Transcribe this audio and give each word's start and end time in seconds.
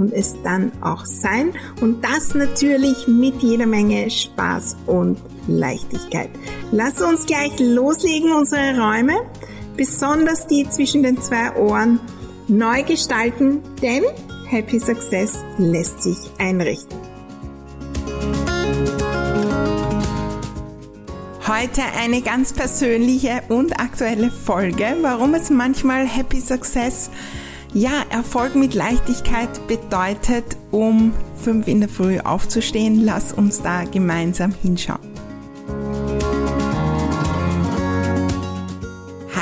und 0.00 0.12
es 0.14 0.34
dann 0.42 0.72
auch 0.80 1.04
sein. 1.04 1.52
Und 1.80 2.02
das 2.02 2.34
natürlich 2.34 3.06
mit 3.06 3.42
jeder 3.42 3.66
Menge 3.66 4.10
Spaß 4.10 4.76
und 4.86 5.18
Leichtigkeit. 5.46 6.30
Lass 6.72 7.00
uns 7.02 7.26
gleich 7.26 7.52
loslegen, 7.60 8.32
unsere 8.32 8.80
Räume, 8.80 9.20
besonders 9.76 10.46
die 10.46 10.68
zwischen 10.68 11.02
den 11.02 11.20
zwei 11.20 11.54
Ohren, 11.56 12.00
neu 12.48 12.82
gestalten, 12.82 13.60
denn 13.82 14.04
Happy 14.48 14.80
Success 14.80 15.38
lässt 15.58 16.02
sich 16.02 16.16
einrichten. 16.38 16.98
Heute 21.46 21.82
eine 21.98 22.22
ganz 22.22 22.52
persönliche 22.52 23.42
und 23.48 23.78
aktuelle 23.80 24.30
Folge, 24.30 24.96
warum 25.02 25.34
es 25.34 25.50
manchmal 25.50 26.06
Happy 26.06 26.40
Success 26.40 27.10
ja, 27.74 28.02
Erfolg 28.10 28.56
mit 28.56 28.74
Leichtigkeit 28.74 29.66
bedeutet, 29.68 30.44
um 30.70 31.12
fünf 31.42 31.68
in 31.68 31.80
der 31.80 31.88
Früh 31.88 32.18
aufzustehen. 32.18 33.04
Lass 33.04 33.32
uns 33.32 33.62
da 33.62 33.84
gemeinsam 33.84 34.54
hinschauen. 34.62 34.98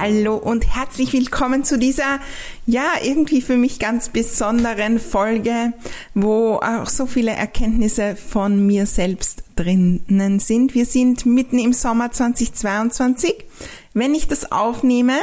Hallo 0.01 0.37
und 0.37 0.75
herzlich 0.75 1.13
willkommen 1.13 1.65
zu 1.65 1.79
dieser, 1.79 2.21
ja, 2.67 2.93
irgendwie 3.03 3.43
für 3.43 3.57
mich 3.57 3.79
ganz 3.79 4.11
besonderen 4.11 5.01
Folge, 5.01 5.73
wo 6.15 6.55
auch 6.55 6.89
so 6.89 7.07
viele 7.07 7.33
Erkenntnisse 7.33 8.15
von 8.15 8.65
mir 8.65 8.87
selbst 8.87 9.43
drinnen 9.57 10.39
sind. 10.39 10.75
Wir 10.75 10.87
sind 10.87 11.27
mitten 11.27 11.59
im 11.59 11.73
Sommer 11.73 12.13
2022. 12.13 13.45
Wenn 13.93 14.15
ich 14.15 14.29
das 14.29 14.53
aufnehme, 14.53 15.15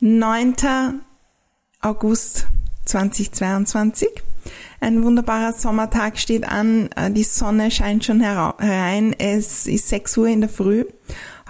9. 0.00 0.56
August 1.80 2.48
2022. 2.86 4.08
Ein 4.80 5.04
wunderbarer 5.04 5.52
Sommertag 5.52 6.18
steht 6.18 6.48
an, 6.48 6.90
äh, 6.96 7.10
die 7.10 7.22
Sonne 7.22 7.70
scheint 7.70 8.04
schon 8.04 8.20
herein, 8.20 9.14
es 9.16 9.66
ist 9.66 9.88
6 9.88 10.18
Uhr 10.18 10.26
in 10.26 10.40
der 10.40 10.50
Früh. 10.50 10.86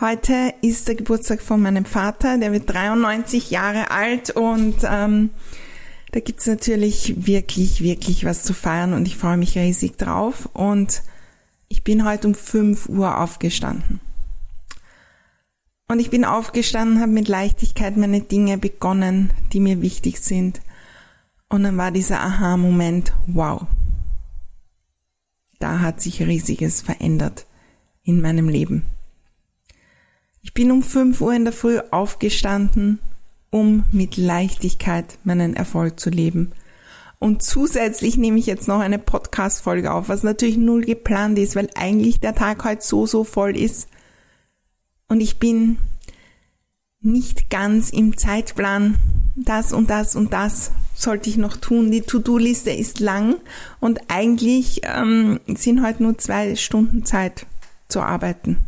Heute 0.01 0.53
ist 0.61 0.87
der 0.89 0.97
Geburtstag 0.97 1.41
von 1.41 1.63
meinem 1.63 1.87
Vater, 1.87 2.37
der 2.37 2.53
wird 2.53 2.69
93 2.69 3.51
Jahre 3.51 3.91
alt 3.91 4.31
und 4.31 4.77
ähm, 4.85 5.31
da 6.13 6.21
gibt's 6.21 6.47
natürlich 6.47 7.27
wirklich, 7.27 7.83
wirklich 7.83 8.25
was 8.27 8.43
zu 8.43 8.53
feiern 8.53 8.93
und 8.93 9.09
ich 9.09 9.17
freue 9.17 9.39
mich 9.39 9.57
riesig 9.57 9.97
drauf. 9.97 10.49
Und 10.53 11.03
ich 11.69 11.85
bin 11.85 12.05
heute 12.05 12.29
um 12.29 12.35
5 12.35 12.89
Uhr 12.91 13.19
aufgestanden. 13.19 14.01
Und 15.91 16.01
ich 16.01 16.11
bin 16.11 16.27
aufgestanden, 16.27 17.01
habe 17.01 17.13
mit 17.13 17.29
Leichtigkeit 17.29 17.97
meine 17.97 18.21
Dinge 18.21 18.59
begonnen, 18.59 19.31
die 19.55 19.61
mir 19.61 19.81
wichtig 19.81 20.21
sind. 20.21 20.61
Und 21.49 21.63
dann 21.63 21.79
war 21.79 21.91
dieser 21.91 22.21
Aha-Moment, 22.21 23.15
wow. 23.27 23.63
Da 25.59 25.81
hat 25.81 26.03
sich 26.03 26.21
riesiges 26.21 26.83
verändert 26.83 27.47
in 28.05 28.21
meinem 28.21 28.51
Leben. 28.51 28.85
Ich 30.43 30.53
bin 30.53 30.71
um 30.71 30.83
5 30.83 31.23
Uhr 31.23 31.33
in 31.33 31.45
der 31.45 31.55
Früh 31.55 31.81
aufgestanden, 31.91 32.99
um 33.51 33.85
mit 33.91 34.19
Leichtigkeit 34.19 35.19
meinen 35.25 35.57
Erfolg 35.57 35.99
zu 35.99 36.11
leben. 36.11 36.53
Und 37.19 37.43
zusätzlich 37.43 38.19
nehme 38.19 38.39
ich 38.39 38.47
jetzt 38.47 38.69
noch 38.69 38.81
eine 38.81 38.99
Podcast-Folge 38.99 39.91
auf, 39.91 40.11
was 40.11 40.23
natürlich 40.23 40.59
null 40.59 40.83
geplant 40.83 41.39
ist, 41.39 41.57
weil 41.57 41.71
eigentlich 41.75 42.21
der 42.21 42.35
Tag 42.35 42.63
heute 42.65 42.83
so, 42.83 43.07
so 43.07 43.25
voll 43.25 43.57
ist 43.57 43.89
und 45.09 45.21
ich 45.21 45.39
bin 45.39 45.79
nicht 47.01 47.51
ganz 47.51 47.91
im 47.91 48.17
Zeitplan, 48.17 48.97
das 49.37 49.73
und 49.73 49.91
das 49.91 50.17
und 50.17 50.33
das 50.33 50.73
sollte 50.95 51.31
ich 51.31 51.37
noch 51.37 51.57
tun. 51.57 51.91
Die 51.91 52.03
To-Do-Liste 52.03 52.71
ist 52.71 53.01
lang 53.01 53.37
und 53.81 54.01
eigentlich 54.09 54.81
ähm, 54.85 55.41
sind 55.47 55.83
heute 55.85 56.03
nur 56.03 56.19
zwei 56.19 56.57
Stunden 56.57 57.05
Zeit 57.05 57.47
zu 57.89 58.01
arbeiten. 58.01 58.59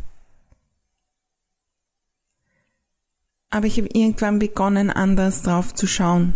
Aber 3.49 3.67
ich 3.67 3.77
habe 3.77 3.89
irgendwann 3.91 4.39
begonnen, 4.39 4.89
anders 4.89 5.43
drauf 5.43 5.75
zu 5.75 5.85
schauen. 5.87 6.33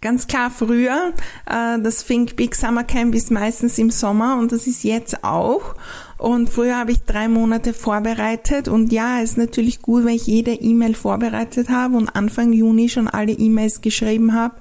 Ganz 0.00 0.28
klar 0.28 0.50
früher, 0.50 1.12
äh, 1.46 1.80
das 1.80 2.04
Think 2.04 2.36
Big 2.36 2.54
Summer 2.54 2.84
Camp 2.84 3.14
ist 3.14 3.30
meistens 3.32 3.78
im 3.78 3.90
Sommer 3.90 4.38
und 4.38 4.52
das 4.52 4.66
ist 4.66 4.84
jetzt 4.84 5.24
auch. 5.24 5.74
Und 6.18 6.50
früher 6.50 6.76
habe 6.76 6.90
ich 6.90 7.02
drei 7.02 7.28
Monate 7.28 7.72
vorbereitet 7.72 8.66
und 8.66 8.92
ja, 8.92 9.22
es 9.22 9.30
ist 9.30 9.38
natürlich 9.38 9.82
gut, 9.82 10.04
wenn 10.04 10.16
ich 10.16 10.26
jede 10.26 10.52
E-Mail 10.52 10.94
vorbereitet 10.94 11.68
habe 11.68 11.96
und 11.96 12.08
Anfang 12.08 12.52
Juni 12.52 12.88
schon 12.88 13.06
alle 13.06 13.32
E-Mails 13.32 13.80
geschrieben 13.82 14.34
habe. 14.34 14.56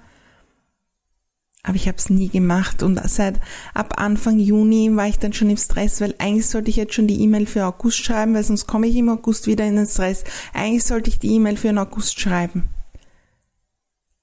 Aber 1.64 1.76
ich 1.76 1.88
habe 1.88 1.98
es 1.98 2.12
nie 2.12 2.30
gemacht 2.30 2.84
und 2.84 3.02
seit 3.10 3.42
ab 3.74 3.96
Anfang 3.98 4.38
Juni 4.40 4.96
war 4.96 5.08
ich 5.08 5.18
dann 5.18 5.34
schon 5.34 5.50
im 5.50 5.58
Stress, 5.58 6.00
weil 6.00 6.14
eigentlich 6.20 6.48
sollte 6.48 6.70
ich 6.70 6.76
jetzt 6.76 6.94
schon 6.94 7.08
die 7.08 7.22
E-Mail 7.22 7.48
für 7.48 7.66
August 7.66 7.98
schreiben, 7.98 8.36
weil 8.36 8.44
sonst 8.44 8.68
komme 8.68 8.88
ich 8.88 8.96
im 8.96 9.10
August 9.10 9.48
wieder 9.48 9.66
in 9.66 9.76
den 9.76 9.88
Stress. 9.88 10.24
Eigentlich 10.54 10.86
sollte 10.86 11.10
ich 11.10 11.18
die 11.18 11.34
E-Mail 11.34 11.58
für 11.58 11.68
den 11.68 11.80
August 11.80 12.20
schreiben. 12.20 12.70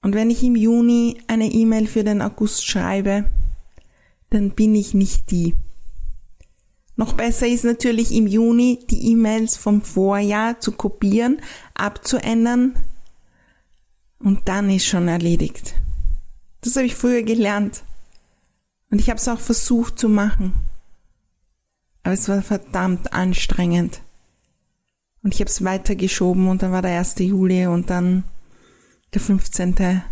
Und 0.01 0.15
wenn 0.15 0.29
ich 0.29 0.41
im 0.41 0.55
Juni 0.55 1.17
eine 1.27 1.51
E-Mail 1.51 1.85
für 1.87 2.05
den 2.05 2.21
August 2.21 2.65
schreibe, 2.65 3.25
dann 4.29 4.51
bin 4.51 4.73
ich 4.73 4.93
nicht 4.93 5.29
die. 5.31 5.53
Noch 6.95 7.13
besser 7.13 7.47
ist 7.47 7.65
natürlich 7.65 8.13
im 8.13 8.25
Juni 8.25 8.85
die 8.89 9.11
E-Mails 9.11 9.57
vom 9.57 9.81
Vorjahr 9.81 10.59
zu 10.59 10.71
kopieren, 10.71 11.41
abzuändern 11.73 12.75
und 14.19 14.47
dann 14.47 14.69
ist 14.69 14.85
schon 14.85 15.07
erledigt. 15.07 15.75
Das 16.61 16.75
habe 16.75 16.85
ich 16.85 16.95
früher 16.95 17.23
gelernt 17.23 17.83
und 18.89 18.99
ich 18.99 19.09
habe 19.09 19.19
es 19.19 19.27
auch 19.27 19.39
versucht 19.39 19.99
zu 19.99 20.07
machen. 20.07 20.53
Aber 22.03 22.13
es 22.13 22.29
war 22.29 22.41
verdammt 22.41 23.13
anstrengend. 23.13 23.99
Und 25.23 25.33
ich 25.33 25.39
habe 25.39 25.49
es 25.49 25.63
weitergeschoben 25.63 26.47
und 26.47 26.61
dann 26.61 26.71
war 26.71 26.83
der 26.83 26.99
1. 26.99 27.15
Juli 27.17 27.65
und 27.65 27.89
dann 27.89 28.23
der 29.13 29.21
15. 29.21 30.03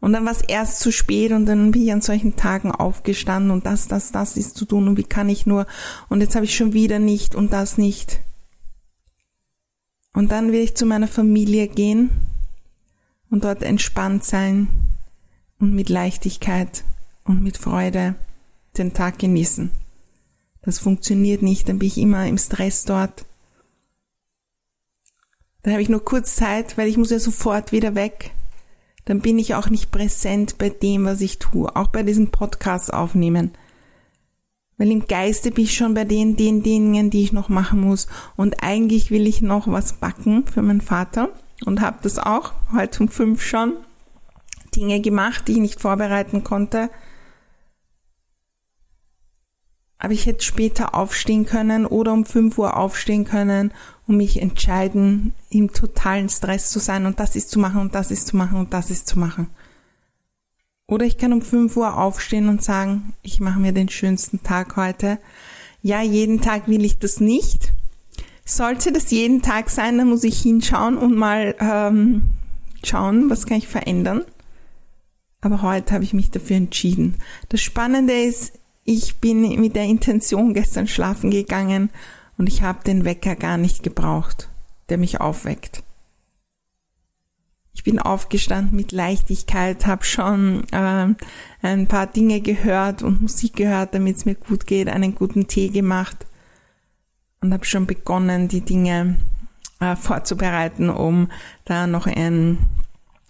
Und 0.00 0.12
dann 0.12 0.24
war 0.24 0.32
es 0.32 0.42
erst 0.42 0.80
zu 0.80 0.92
spät 0.92 1.32
und 1.32 1.46
dann 1.46 1.72
bin 1.72 1.82
ich 1.82 1.92
an 1.92 2.00
solchen 2.00 2.36
Tagen 2.36 2.70
aufgestanden 2.70 3.50
und 3.50 3.66
das, 3.66 3.88
das, 3.88 4.12
das 4.12 4.36
ist 4.36 4.56
zu 4.56 4.64
tun 4.64 4.86
und 4.86 4.96
wie 4.96 5.04
kann 5.04 5.28
ich 5.28 5.44
nur 5.44 5.66
und 6.08 6.20
jetzt 6.20 6.36
habe 6.36 6.44
ich 6.44 6.54
schon 6.54 6.72
wieder 6.72 6.98
nicht 6.98 7.34
und 7.34 7.52
das 7.52 7.78
nicht. 7.78 8.20
Und 10.14 10.30
dann 10.30 10.52
will 10.52 10.60
ich 10.60 10.76
zu 10.76 10.86
meiner 10.86 11.08
Familie 11.08 11.66
gehen 11.66 12.10
und 13.30 13.44
dort 13.44 13.62
entspannt 13.62 14.24
sein 14.24 14.68
und 15.58 15.74
mit 15.74 15.88
Leichtigkeit 15.88 16.84
und 17.24 17.42
mit 17.42 17.58
Freude 17.58 18.14
den 18.76 18.94
Tag 18.94 19.18
genießen. 19.18 19.70
Das 20.62 20.78
funktioniert 20.78 21.42
nicht, 21.42 21.68
dann 21.68 21.80
bin 21.80 21.88
ich 21.88 21.98
immer 21.98 22.26
im 22.26 22.38
Stress 22.38 22.84
dort 22.84 23.24
dann 25.68 25.74
habe 25.74 25.82
ich 25.82 25.90
nur 25.90 26.04
kurz 26.04 26.36
Zeit, 26.36 26.78
weil 26.78 26.88
ich 26.88 26.96
muss 26.96 27.10
ja 27.10 27.18
sofort 27.18 27.72
wieder 27.72 27.94
weg. 27.94 28.30
Dann 29.08 29.20
bin 29.20 29.38
ich 29.38 29.54
auch 29.54 29.70
nicht 29.70 29.90
präsent 29.90 30.58
bei 30.58 30.68
dem, 30.68 31.06
was 31.06 31.22
ich 31.22 31.38
tue, 31.38 31.74
auch 31.74 31.86
bei 31.86 32.02
diesem 32.02 32.30
Podcast 32.30 32.92
aufnehmen. 32.92 33.52
Weil 34.76 34.92
im 34.92 35.06
Geiste 35.06 35.50
bin 35.50 35.64
ich 35.64 35.74
schon 35.74 35.94
bei 35.94 36.04
den, 36.04 36.36
den 36.36 36.62
Dingen, 36.62 37.08
die 37.08 37.22
ich 37.22 37.32
noch 37.32 37.48
machen 37.48 37.80
muss. 37.80 38.06
Und 38.36 38.62
eigentlich 38.62 39.10
will 39.10 39.26
ich 39.26 39.40
noch 39.40 39.66
was 39.66 39.94
backen 39.94 40.44
für 40.46 40.60
meinen 40.60 40.82
Vater 40.82 41.30
und 41.64 41.80
habe 41.80 42.00
das 42.02 42.18
auch 42.18 42.52
heute 42.70 43.02
um 43.02 43.08
fünf 43.08 43.40
schon 43.40 43.76
Dinge 44.76 45.00
gemacht, 45.00 45.48
die 45.48 45.52
ich 45.52 45.58
nicht 45.58 45.80
vorbereiten 45.80 46.44
konnte. 46.44 46.90
Aber 49.98 50.12
ich 50.12 50.26
hätte 50.26 50.44
später 50.44 50.94
aufstehen 50.94 51.44
können 51.44 51.84
oder 51.84 52.12
um 52.12 52.24
fünf 52.24 52.56
Uhr 52.58 52.76
aufstehen 52.76 53.24
können 53.24 53.72
und 54.06 54.16
mich 54.16 54.40
entscheiden, 54.40 55.34
im 55.50 55.72
totalen 55.72 56.28
Stress 56.28 56.70
zu 56.70 56.78
sein 56.78 57.04
und 57.06 57.18
das 57.18 57.34
ist 57.34 57.50
zu 57.50 57.58
machen 57.58 57.80
und 57.80 57.94
das 57.94 58.10
ist 58.10 58.28
zu 58.28 58.36
machen 58.36 58.58
und 58.58 58.72
das 58.72 58.90
ist 58.90 59.08
zu 59.08 59.18
machen. 59.18 59.48
Oder 60.90 61.04
ich 61.04 61.18
kann 61.18 61.34
um 61.34 61.42
5 61.42 61.76
Uhr 61.76 61.98
aufstehen 61.98 62.48
und 62.48 62.62
sagen, 62.62 63.12
ich 63.22 63.40
mache 63.40 63.60
mir 63.60 63.72
den 63.72 63.90
schönsten 63.90 64.42
Tag 64.42 64.76
heute. 64.76 65.18
Ja, 65.82 66.02
jeden 66.02 66.40
Tag 66.40 66.66
will 66.66 66.82
ich 66.84 66.98
das 66.98 67.20
nicht. 67.20 67.74
Sollte 68.46 68.90
das 68.90 69.10
jeden 69.10 69.42
Tag 69.42 69.68
sein, 69.68 69.98
dann 69.98 70.08
muss 70.08 70.24
ich 70.24 70.40
hinschauen 70.40 70.96
und 70.96 71.14
mal 71.14 71.54
ähm, 71.60 72.22
schauen, 72.82 73.28
was 73.28 73.44
kann 73.44 73.58
ich 73.58 73.68
verändern. 73.68 74.24
Aber 75.42 75.60
heute 75.60 75.92
habe 75.92 76.04
ich 76.04 76.14
mich 76.14 76.30
dafür 76.30 76.56
entschieden. 76.56 77.16
Das 77.50 77.60
Spannende 77.60 78.14
ist, 78.14 78.58
ich 78.88 79.16
bin 79.16 79.42
mit 79.60 79.76
der 79.76 79.84
Intention 79.84 80.54
gestern 80.54 80.88
schlafen 80.88 81.30
gegangen 81.30 81.90
und 82.38 82.46
ich 82.46 82.62
habe 82.62 82.82
den 82.84 83.04
Wecker 83.04 83.36
gar 83.36 83.58
nicht 83.58 83.82
gebraucht, 83.82 84.48
der 84.88 84.96
mich 84.96 85.20
aufweckt. 85.20 85.82
Ich 87.74 87.84
bin 87.84 87.98
aufgestanden 87.98 88.74
mit 88.74 88.92
Leichtigkeit, 88.92 89.86
habe 89.86 90.04
schon 90.04 90.64
äh, 90.72 91.14
ein 91.60 91.86
paar 91.86 92.06
Dinge 92.06 92.40
gehört 92.40 93.02
und 93.02 93.20
Musik 93.20 93.56
gehört, 93.56 93.92
damit 93.92 94.16
es 94.16 94.24
mir 94.24 94.36
gut 94.36 94.66
geht, 94.66 94.88
einen 94.88 95.14
guten 95.14 95.46
Tee 95.46 95.68
gemacht 95.68 96.24
und 97.42 97.52
habe 97.52 97.66
schon 97.66 97.84
begonnen, 97.84 98.48
die 98.48 98.62
Dinge 98.62 99.16
äh, 99.80 99.96
vorzubereiten, 99.96 100.88
um 100.88 101.30
da 101.66 101.86
noch 101.86 102.06
ein, 102.06 102.56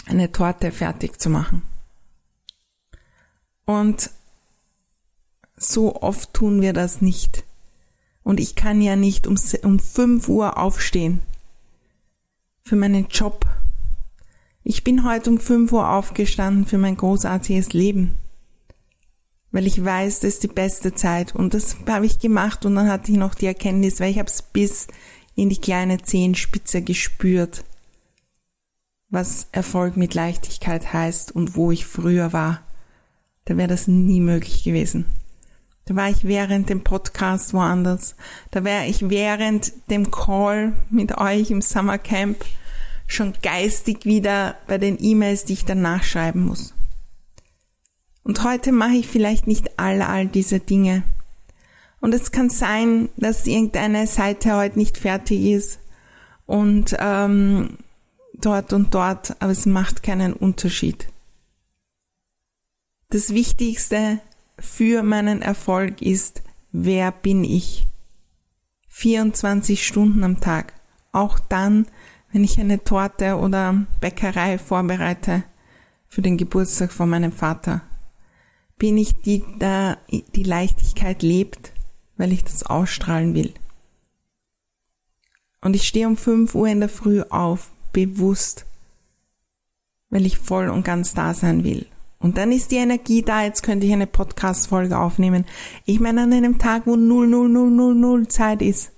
eine 0.06 0.31
Torte 0.31 0.70
fertig 0.70 1.20
zu 1.20 1.31
machen. 1.31 1.62
Und 3.64 4.12
so 5.58 5.96
oft 5.96 6.32
tun 6.34 6.60
wir 6.60 6.72
das 6.72 7.00
nicht. 7.00 7.44
Und 8.22 8.40
ich 8.40 8.55
kann 8.55 8.82
ja 8.82 8.96
nicht 8.96 9.26
um, 9.26 9.37
um 9.62 9.78
5 9.78 10.28
Uhr 10.28 10.58
aufstehen 10.58 11.20
für 12.62 12.76
meinen 12.76 13.08
Job. 13.08 13.46
Ich 14.62 14.84
bin 14.84 15.05
heute 15.05 15.31
um 15.31 15.38
5 15.38 15.72
Uhr 15.72 15.88
aufgestanden 15.88 16.66
für 16.66 16.78
mein 16.78 16.96
großartiges 16.96 17.72
Leben. 17.72 18.14
Weil 19.50 19.66
ich 19.66 19.82
weiß, 19.82 20.20
das 20.20 20.34
ist 20.34 20.43
die 20.43 20.49
beste 20.49 20.94
Zeit. 20.94 21.34
Und 21.34 21.55
das 21.55 21.76
habe 21.87 22.05
ich 22.05 22.19
gemacht 22.19 22.66
und 22.66 22.75
dann 22.75 22.88
hatte 22.88 23.10
ich 23.10 23.16
noch 23.16 23.34
die 23.34 23.46
Erkenntnis, 23.46 23.99
weil 23.99 24.10
ich 24.10 24.19
habe 24.19 24.28
es 24.28 24.43
bis 24.43 24.88
in 25.34 25.49
die 25.49 25.60
kleine 25.60 26.02
Zehenspitze 26.02 26.82
gespürt, 26.82 27.64
was 29.08 29.46
Erfolg 29.52 29.96
mit 29.96 30.12
Leichtigkeit 30.12 30.93
heißt 30.93 31.32
und 31.32 31.56
wo 31.56 31.70
ich 31.70 31.87
früher 31.87 32.34
war. 32.34 32.60
Da 33.46 33.56
wäre 33.56 33.69
das 33.69 33.88
nie 33.88 34.20
möglich 34.20 34.64
gewesen. 34.64 35.06
Da 35.88 35.96
war 35.96 36.11
ich 36.11 36.25
während 36.25 36.69
dem 36.69 36.85
Podcast 36.85 37.55
woanders. 37.55 38.14
Da 38.50 38.62
wäre 38.62 38.85
ich 38.85 39.08
während 39.08 39.73
dem 39.88 40.11
Call 40.11 40.75
mit 40.90 41.17
euch 41.17 41.50
im 41.50 41.62
Summercamp 41.62 42.44
schon 43.06 43.32
geistig 43.43 44.05
wieder 44.05 44.56
bei 44.67 44.76
den 44.76 45.02
E-Mails, 45.02 45.46
die 45.46 45.55
ich 45.55 45.64
dann 45.64 45.81
nachschreiben 45.81 46.44
muss. 46.44 46.75
Und 48.23 48.44
heute 48.44 48.70
mache 48.70 48.96
ich 48.96 49.08
vielleicht 49.08 49.46
nicht 49.46 49.79
all, 49.79 50.02
all 50.02 50.26
diese 50.26 50.61
Dinge. 50.61 51.05
Und 52.00 52.14
es 52.14 52.32
kann 52.32 52.50
sein, 52.50 53.08
dass 53.17 53.46
irgendeine 53.46 54.06
Seite 54.06 54.58
heute 54.58 54.79
nicht 54.79 54.99
fertig 54.99 55.43
ist 55.43 55.79
und 56.44 56.94
ähm, 56.99 57.79
dort 58.34 58.75
und 58.75 58.93
dort, 58.93 59.41
aber 59.41 59.52
es 59.52 59.64
macht 59.64 60.02
keinen 60.02 60.34
Unterschied. 60.34 61.08
Das 63.08 63.31
Wichtigste 63.32 64.20
für 64.58 65.02
meinen 65.02 65.43
Erfolg 65.43 66.02
ist, 66.02 66.43
wer 66.72 67.12
bin 67.12 67.44
ich? 67.44 67.87
24 68.88 69.87
Stunden 69.87 70.25
am 70.25 70.40
Tag. 70.40 70.75
Auch 71.12 71.38
dann, 71.38 71.87
wenn 72.32 72.44
ich 72.44 72.58
eine 72.58 72.82
Torte 72.82 73.37
oder 73.37 73.87
Bäckerei 74.00 74.58
vorbereite 74.58 75.44
für 76.08 76.22
den 76.22 76.37
Geburtstag 76.37 76.93
von 76.93 77.08
meinem 77.08 77.32
Vater. 77.32 77.82
Bin 78.76 78.96
ich 78.96 79.20
die, 79.22 79.44
da 79.58 79.96
die 80.10 80.43
Leichtigkeit 80.43 81.22
lebt, 81.22 81.72
weil 82.16 82.32
ich 82.32 82.44
das 82.44 82.64
ausstrahlen 82.64 83.34
will. 83.34 83.52
Und 85.60 85.75
ich 85.75 85.87
stehe 85.87 86.06
um 86.06 86.16
5 86.16 86.55
Uhr 86.55 86.69
in 86.69 86.81
der 86.81 86.88
Früh 86.88 87.22
auf, 87.22 87.72
bewusst, 87.93 88.66
weil 90.10 90.26
ich 90.26 90.38
voll 90.38 90.69
und 90.69 90.84
ganz 90.84 91.14
da 91.14 91.34
sein 91.34 91.64
will. 91.64 91.87
Und 92.20 92.37
dann 92.37 92.50
ist 92.50 92.73
die 92.73 92.76
Energie 92.76 93.23
da, 93.23 93.44
jetzt 93.44 93.62
könnte 93.62 93.87
ich 93.87 93.93
eine 93.93 94.06
Podcast-Folge 94.06 94.99
aufnehmen. 94.99 95.44
Ich 95.85 96.00
meine 96.00 96.23
an 96.23 96.32
einem 96.32 96.59
Tag, 96.59 96.87
wo 96.87 96.97
00000 96.97 98.31
Zeit 98.31 98.61
ist. 98.61 98.91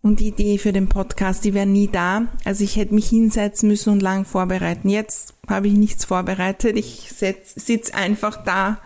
Und 0.00 0.20
die 0.20 0.28
Idee 0.28 0.56
für 0.56 0.72
den 0.72 0.88
Podcast, 0.88 1.44
die 1.44 1.52
wäre 1.52 1.66
nie 1.66 1.88
da. 1.88 2.28
Also 2.44 2.64
ich 2.64 2.76
hätte 2.76 2.94
mich 2.94 3.08
hinsetzen 3.08 3.68
müssen 3.68 3.90
und 3.90 4.02
lang 4.02 4.24
vorbereiten. 4.24 4.88
Jetzt 4.88 5.34
habe 5.48 5.66
ich 5.68 5.74
nichts 5.74 6.04
vorbereitet. 6.04 6.76
Ich 6.76 7.12
sitze 7.12 7.94
einfach 7.94 8.44
da 8.44 8.78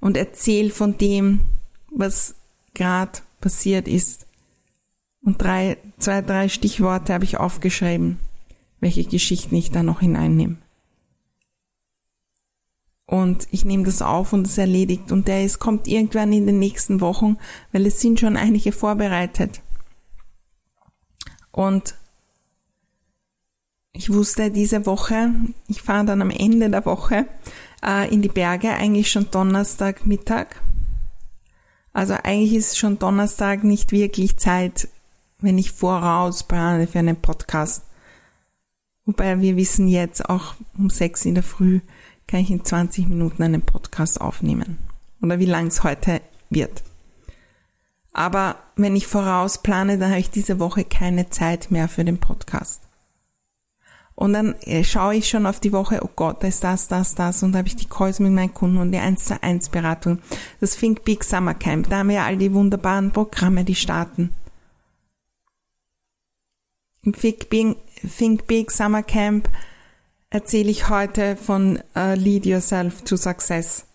und 0.00 0.16
erzähle 0.16 0.70
von 0.70 0.96
dem, 0.96 1.40
was 1.90 2.36
gerade 2.72 3.18
passiert 3.40 3.88
ist. 3.88 4.26
Und 5.22 5.42
drei, 5.42 5.76
zwei, 5.98 6.22
drei 6.22 6.48
Stichworte 6.48 7.14
habe 7.14 7.24
ich 7.24 7.38
aufgeschrieben, 7.38 8.20
welche 8.80 9.04
Geschichten 9.04 9.56
ich 9.56 9.70
da 9.70 9.82
noch 9.82 10.00
hineinnehme. 10.00 10.56
Und 13.06 13.46
ich 13.50 13.64
nehme 13.64 13.84
das 13.84 14.00
auf 14.02 14.32
und 14.32 14.46
es 14.46 14.58
erledigt. 14.58 15.12
Und 15.12 15.28
der 15.28 15.44
ist, 15.44 15.58
kommt 15.58 15.86
irgendwann 15.86 16.32
in 16.32 16.46
den 16.46 16.58
nächsten 16.58 17.00
Wochen, 17.00 17.36
weil 17.72 17.86
es 17.86 18.00
sind 18.00 18.20
schon 18.20 18.36
einige 18.36 18.72
vorbereitet. 18.72 19.60
Und 21.50 21.94
ich 23.92 24.12
wusste 24.12 24.50
diese 24.50 24.86
Woche, 24.86 25.30
ich 25.68 25.82
fahre 25.82 26.04
dann 26.04 26.20
am 26.20 26.30
Ende 26.30 26.68
der 26.68 26.84
Woche 26.84 27.26
äh, 27.84 28.12
in 28.12 28.22
die 28.22 28.28
Berge, 28.28 28.70
eigentlich 28.70 29.10
schon 29.10 29.30
Donnerstag 29.30 30.04
Mittag. 30.04 30.60
Also 31.92 32.14
eigentlich 32.14 32.54
ist 32.54 32.76
schon 32.76 32.98
Donnerstag 32.98 33.62
nicht 33.62 33.92
wirklich 33.92 34.36
Zeit, 34.36 34.88
wenn 35.38 35.58
ich 35.58 35.70
voraus 35.70 36.42
plane 36.42 36.88
für 36.88 36.98
einen 36.98 37.16
Podcast. 37.16 37.84
Wobei 39.04 39.40
wir 39.40 39.56
wissen 39.56 39.86
jetzt 39.86 40.28
auch 40.28 40.54
um 40.76 40.90
sechs 40.90 41.24
in 41.24 41.34
der 41.34 41.44
Früh, 41.44 41.80
kann 42.26 42.40
ich 42.40 42.50
in 42.50 42.64
20 42.64 43.08
Minuten 43.08 43.42
einen 43.42 43.62
Podcast 43.62 44.20
aufnehmen. 44.20 44.78
Oder 45.22 45.38
wie 45.38 45.46
lang 45.46 45.68
es 45.68 45.84
heute 45.84 46.20
wird. 46.50 46.82
Aber 48.12 48.56
wenn 48.76 48.96
ich 48.96 49.06
vorausplane, 49.06 49.98
dann 49.98 50.10
habe 50.10 50.20
ich 50.20 50.30
diese 50.30 50.60
Woche 50.60 50.84
keine 50.84 51.30
Zeit 51.30 51.70
mehr 51.70 51.88
für 51.88 52.04
den 52.04 52.18
Podcast. 52.18 52.82
Und 54.14 54.32
dann 54.32 54.54
äh, 54.62 54.84
schaue 54.84 55.16
ich 55.16 55.28
schon 55.28 55.46
auf 55.46 55.58
die 55.58 55.72
Woche, 55.72 56.00
oh 56.02 56.10
Gott, 56.14 56.42
da 56.42 56.46
ist 56.46 56.62
das, 56.62 56.86
das, 56.86 57.16
das. 57.16 57.42
Und 57.42 57.52
da 57.52 57.58
habe 57.58 57.68
ich 57.68 57.74
die 57.74 57.88
Calls 57.88 58.20
mit 58.20 58.32
meinen 58.32 58.54
Kunden 58.54 58.78
und 58.78 58.92
die 58.92 58.98
1 58.98 59.24
zu 59.24 59.42
1 59.42 59.70
Beratung. 59.70 60.20
Das 60.60 60.76
Think 60.76 61.04
Big 61.04 61.24
Summer 61.24 61.54
Camp. 61.54 61.90
Da 61.90 61.98
haben 61.98 62.08
wir 62.08 62.16
ja 62.16 62.24
all 62.24 62.36
die 62.36 62.52
wunderbaren 62.52 63.10
Programme, 63.10 63.64
die 63.64 63.74
starten. 63.74 64.32
Im 67.02 67.12
Think 67.12 67.50
Big, 67.50 67.76
Think 68.16 68.46
Big 68.46 68.70
Summer 68.70 69.02
Camp 69.02 69.48
erzähle 70.34 70.72
ich 70.72 70.88
heute 70.88 71.36
von 71.36 71.78
uh, 71.94 72.14
Lead 72.14 72.44
Yourself 72.44 73.02
to 73.02 73.16
Success. 73.16 73.86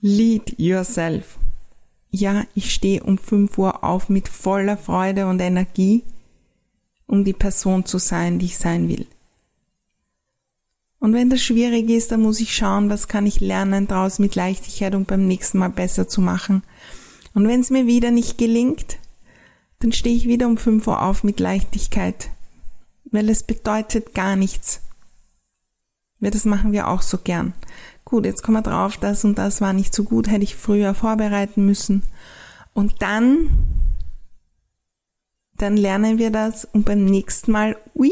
Lead 0.00 0.58
Yourself. 0.58 1.38
Ja, 2.10 2.44
ich 2.54 2.72
stehe 2.72 3.02
um 3.02 3.18
5 3.18 3.58
Uhr 3.58 3.84
auf 3.84 4.08
mit 4.08 4.30
voller 4.30 4.78
Freude 4.78 5.26
und 5.26 5.38
Energie, 5.40 6.02
um 7.06 7.24
die 7.24 7.34
Person 7.34 7.84
zu 7.84 7.98
sein, 7.98 8.38
die 8.38 8.46
ich 8.46 8.56
sein 8.56 8.88
will. 8.88 9.06
Und 10.98 11.12
wenn 11.12 11.28
das 11.28 11.42
schwierig 11.42 11.90
ist, 11.90 12.10
dann 12.10 12.22
muss 12.22 12.40
ich 12.40 12.56
schauen, 12.56 12.88
was 12.88 13.08
kann 13.08 13.26
ich 13.26 13.40
lernen 13.40 13.86
daraus 13.86 14.18
mit 14.18 14.34
Leichtigkeit 14.34 14.94
und 14.94 15.06
beim 15.06 15.26
nächsten 15.26 15.58
Mal 15.58 15.68
besser 15.68 16.08
zu 16.08 16.22
machen. 16.22 16.62
Und 17.34 17.48
wenn 17.48 17.60
es 17.60 17.68
mir 17.68 17.86
wieder 17.86 18.10
nicht 18.10 18.38
gelingt, 18.38 18.96
dann 19.80 19.92
stehe 19.92 20.16
ich 20.16 20.26
wieder 20.26 20.46
um 20.46 20.56
5 20.56 20.86
Uhr 20.86 21.02
auf 21.02 21.22
mit 21.22 21.38
Leichtigkeit 21.38 22.30
weil 23.12 23.28
es 23.28 23.44
bedeutet 23.44 24.14
gar 24.14 24.34
nichts. 24.34 24.80
Ja, 26.18 26.30
das 26.30 26.44
machen 26.44 26.72
wir 26.72 26.88
auch 26.88 27.02
so 27.02 27.18
gern. 27.18 27.52
Gut, 28.04 28.24
jetzt 28.24 28.42
kommen 28.42 28.58
wir 28.58 28.70
drauf, 28.70 28.96
das 28.96 29.24
und 29.24 29.36
das 29.36 29.60
war 29.60 29.72
nicht 29.72 29.94
so 29.94 30.04
gut, 30.04 30.28
hätte 30.28 30.44
ich 30.44 30.56
früher 30.56 30.94
vorbereiten 30.94 31.64
müssen. 31.64 32.02
Und 32.74 33.02
dann, 33.02 33.50
dann 35.56 35.76
lernen 35.76 36.18
wir 36.18 36.30
das 36.30 36.64
und 36.64 36.84
beim 36.84 37.04
nächsten 37.04 37.52
Mal, 37.52 37.76
ui, 37.94 38.10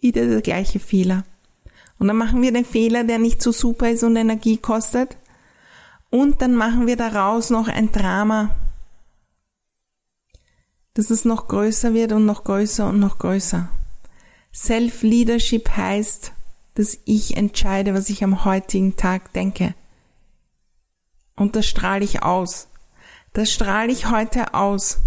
wieder 0.00 0.26
der 0.26 0.42
gleiche 0.42 0.80
Fehler. 0.80 1.24
Und 1.98 2.08
dann 2.08 2.16
machen 2.16 2.42
wir 2.42 2.52
den 2.52 2.64
Fehler, 2.64 3.04
der 3.04 3.18
nicht 3.18 3.42
so 3.42 3.52
super 3.52 3.90
ist 3.90 4.02
und 4.02 4.16
Energie 4.16 4.56
kostet. 4.56 5.16
Und 6.10 6.42
dann 6.42 6.54
machen 6.54 6.86
wir 6.86 6.96
daraus 6.96 7.50
noch 7.50 7.68
ein 7.68 7.92
Drama, 7.92 8.56
dass 10.94 11.10
es 11.10 11.24
noch 11.24 11.46
größer 11.46 11.94
wird 11.94 12.12
und 12.12 12.26
noch 12.26 12.42
größer 12.42 12.88
und 12.88 12.98
noch 12.98 13.18
größer. 13.18 13.68
Self-Leadership 14.52 15.76
heißt, 15.76 16.32
dass 16.74 16.98
ich 17.04 17.36
entscheide, 17.36 17.94
was 17.94 18.10
ich 18.10 18.24
am 18.24 18.44
heutigen 18.44 18.96
Tag 18.96 19.32
denke. 19.32 19.74
Und 21.36 21.56
das 21.56 21.66
strahle 21.66 22.04
ich 22.04 22.22
aus. 22.22 22.68
Das 23.32 23.52
strahle 23.52 23.92
ich 23.92 24.10
heute 24.10 24.54
aus. 24.54 24.98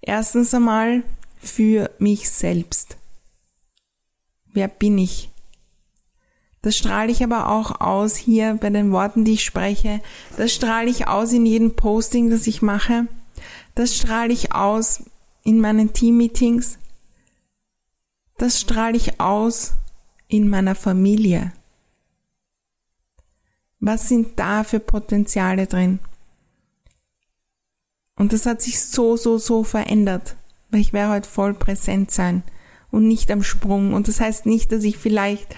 Erstens 0.00 0.52
einmal 0.54 1.02
für 1.38 1.90
mich 1.98 2.30
selbst. 2.30 2.96
Wer 4.52 4.68
bin 4.68 4.98
ich? 4.98 5.30
Das 6.60 6.76
strahle 6.76 7.10
ich 7.10 7.24
aber 7.24 7.48
auch 7.50 7.80
aus 7.80 8.14
hier 8.14 8.56
bei 8.60 8.70
den 8.70 8.92
Worten, 8.92 9.24
die 9.24 9.32
ich 9.32 9.44
spreche. 9.44 10.00
Das 10.36 10.52
strahle 10.52 10.90
ich 10.90 11.08
aus 11.08 11.32
in 11.32 11.44
jedem 11.44 11.74
Posting, 11.74 12.30
das 12.30 12.46
ich 12.46 12.62
mache. 12.62 13.08
Das 13.74 13.96
strahle 13.96 14.32
ich 14.32 14.54
aus 14.54 15.02
in 15.42 15.60
meinen 15.60 15.92
Teammeetings. 15.92 16.78
Das 18.42 18.60
strahle 18.60 18.96
ich 18.96 19.20
aus 19.20 19.74
in 20.26 20.48
meiner 20.48 20.74
Familie. 20.74 21.52
Was 23.78 24.08
sind 24.08 24.36
da 24.36 24.64
für 24.64 24.80
Potenziale 24.80 25.68
drin? 25.68 26.00
Und 28.16 28.32
das 28.32 28.44
hat 28.44 28.60
sich 28.60 28.80
so, 28.80 29.16
so, 29.16 29.38
so 29.38 29.62
verändert, 29.62 30.34
weil 30.72 30.80
ich 30.80 30.92
werde 30.92 31.12
heute 31.12 31.28
voll 31.28 31.54
präsent 31.54 32.10
sein 32.10 32.42
und 32.90 33.06
nicht 33.06 33.30
am 33.30 33.44
Sprung. 33.44 33.94
Und 33.94 34.08
das 34.08 34.18
heißt 34.18 34.44
nicht, 34.44 34.72
dass 34.72 34.82
ich 34.82 34.98
vielleicht 34.98 35.54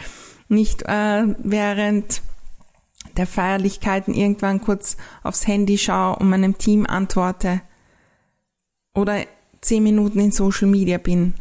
nicht 0.48 0.82
äh, 0.82 1.34
während 1.38 2.20
der 3.16 3.26
Feierlichkeiten 3.26 4.12
irgendwann 4.12 4.60
kurz 4.60 4.98
aufs 5.22 5.46
Handy 5.46 5.78
schaue 5.78 6.16
und 6.16 6.28
meinem 6.28 6.58
Team 6.58 6.84
antworte 6.84 7.62
oder 8.94 9.24
zehn 9.62 9.82
Minuten 9.82 10.18
in 10.18 10.32
Social 10.32 10.68
Media 10.68 10.98
bin, 10.98 11.32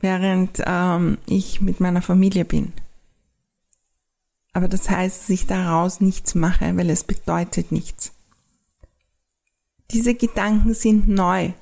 während 0.00 0.62
ähm, 0.64 1.18
ich 1.26 1.60
mit 1.60 1.80
meiner 1.80 2.02
Familie 2.02 2.44
bin. 2.44 2.72
Aber 4.52 4.68
das 4.68 4.88
heißt, 4.88 5.22
dass 5.22 5.30
ich 5.30 5.46
daraus 5.46 6.00
nichts 6.00 6.34
mache, 6.34 6.76
weil 6.76 6.88
es 6.90 7.04
bedeutet 7.04 7.72
nichts. 7.72 8.12
Diese 9.90 10.14
Gedanken 10.14 10.74
sind 10.74 11.08
neu 11.08 11.52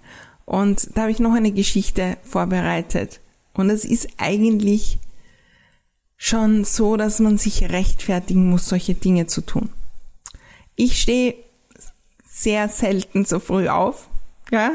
und 0.45 0.97
da 0.97 1.03
habe 1.03 1.11
ich 1.11 1.19
noch 1.19 1.35
eine 1.35 1.53
Geschichte 1.53 2.17
vorbereitet. 2.23 3.21
Und 3.53 3.71
es 3.71 3.85
ist 3.85 4.09
eigentlich 4.19 4.99
schon 6.17 6.65
so, 6.65 6.97
dass 6.97 7.21
man 7.21 7.39
sich 7.39 7.71
rechtfertigen 7.71 8.49
muss, 8.49 8.69
solche 8.69 8.95
Dinge 8.95 9.27
zu 9.27 9.41
tun. 9.41 9.71
Ich 10.77 11.01
stehe 11.01 11.35
sehr 12.25 12.69
selten 12.69 13.25
so 13.25 13.39
früh 13.39 13.69
auf, 13.69 14.09
ja. 14.51 14.73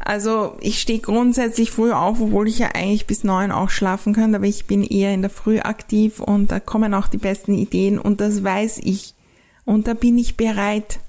Also 0.00 0.56
ich 0.60 0.80
stehe 0.80 1.00
grundsätzlich 1.00 1.70
früh 1.70 1.92
auf, 1.92 2.20
obwohl 2.20 2.48
ich 2.48 2.60
ja 2.60 2.68
eigentlich 2.74 3.06
bis 3.06 3.24
neun 3.24 3.50
auch 3.50 3.70
schlafen 3.70 4.14
kann, 4.14 4.34
aber 4.34 4.46
ich 4.46 4.66
bin 4.66 4.82
eher 4.82 5.12
in 5.12 5.22
der 5.22 5.30
Früh 5.30 5.58
aktiv 5.58 6.20
und 6.20 6.50
da 6.50 6.60
kommen 6.60 6.94
auch 6.94 7.08
die 7.08 7.18
besten 7.18 7.54
Ideen 7.54 7.98
und 7.98 8.20
das 8.20 8.44
weiß 8.44 8.78
ich. 8.82 9.14
Und 9.64 9.86
da 9.86 9.94
bin 9.94 10.16
ich 10.16 10.36
bereit. 10.36 11.00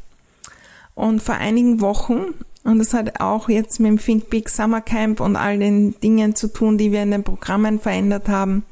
Und 0.95 1.21
vor 1.21 1.35
einigen 1.35 1.79
Wochen, 1.79 2.33
und 2.63 2.79
das 2.79 2.93
hat 2.93 3.21
auch 3.21 3.47
jetzt 3.47 3.79
mit 3.79 3.89
dem 3.89 3.99
Think 3.99 4.29
Big 4.29 4.49
Summer 4.49 4.81
Camp 4.81 5.21
und 5.21 5.37
all 5.37 5.59
den 5.59 5.97
Dingen 6.01 6.35
zu 6.35 6.51
tun, 6.51 6.77
die 6.77 6.91
wir 6.91 7.03
in 7.03 7.11
den 7.11 7.23
Programmen 7.23 7.79
verändert 7.79 8.27
haben, 8.27 8.63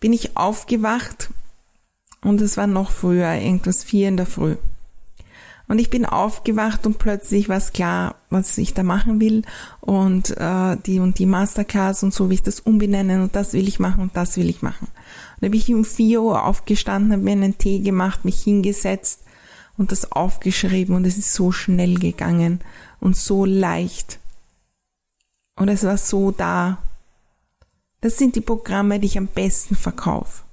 bin 0.00 0.12
ich 0.12 0.36
aufgewacht 0.36 1.30
und 2.20 2.40
es 2.40 2.56
war 2.56 2.66
noch 2.66 2.90
früher, 2.90 3.32
irgendwas 3.34 3.84
vier 3.84 4.08
in 4.08 4.16
der 4.16 4.26
Früh. 4.26 4.56
Und 5.68 5.80
ich 5.80 5.90
bin 5.90 6.06
aufgewacht 6.06 6.86
und 6.86 6.98
plötzlich 6.98 7.48
war 7.48 7.56
es 7.56 7.72
klar, 7.72 8.14
was 8.30 8.56
ich 8.56 8.72
da 8.72 8.84
machen 8.84 9.20
will 9.20 9.42
und 9.80 10.36
äh, 10.36 10.76
die 10.86 11.00
und 11.00 11.18
die 11.18 11.26
Masterclass 11.26 12.04
und 12.04 12.14
so 12.14 12.28
will 12.28 12.34
ich 12.34 12.42
das 12.42 12.60
umbenennen 12.60 13.20
und 13.20 13.34
das 13.34 13.52
will 13.52 13.66
ich 13.66 13.80
machen 13.80 14.02
und 14.02 14.16
das 14.16 14.36
will 14.36 14.48
ich 14.48 14.62
machen. 14.62 14.86
Und 14.86 15.42
da 15.42 15.48
bin 15.48 15.58
ich 15.58 15.74
um 15.74 15.84
vier 15.84 16.22
Uhr 16.22 16.44
aufgestanden, 16.44 17.12
habe 17.12 17.22
mir 17.22 17.32
einen 17.32 17.58
Tee 17.58 17.80
gemacht, 17.80 18.24
mich 18.24 18.40
hingesetzt 18.42 19.22
und 19.76 19.90
das 19.90 20.12
aufgeschrieben 20.12 20.94
und 20.94 21.04
es 21.04 21.18
ist 21.18 21.34
so 21.34 21.50
schnell 21.50 21.94
gegangen 21.94 22.60
und 23.00 23.16
so 23.16 23.44
leicht. 23.44 24.20
Und 25.56 25.68
es 25.68 25.82
war 25.84 25.96
so 25.96 26.30
da. 26.30 26.78
Das 28.02 28.18
sind 28.18 28.36
die 28.36 28.40
Programme, 28.40 29.00
die 29.00 29.06
ich 29.06 29.18
am 29.18 29.26
besten 29.26 29.74
verkaufe. 29.74 30.45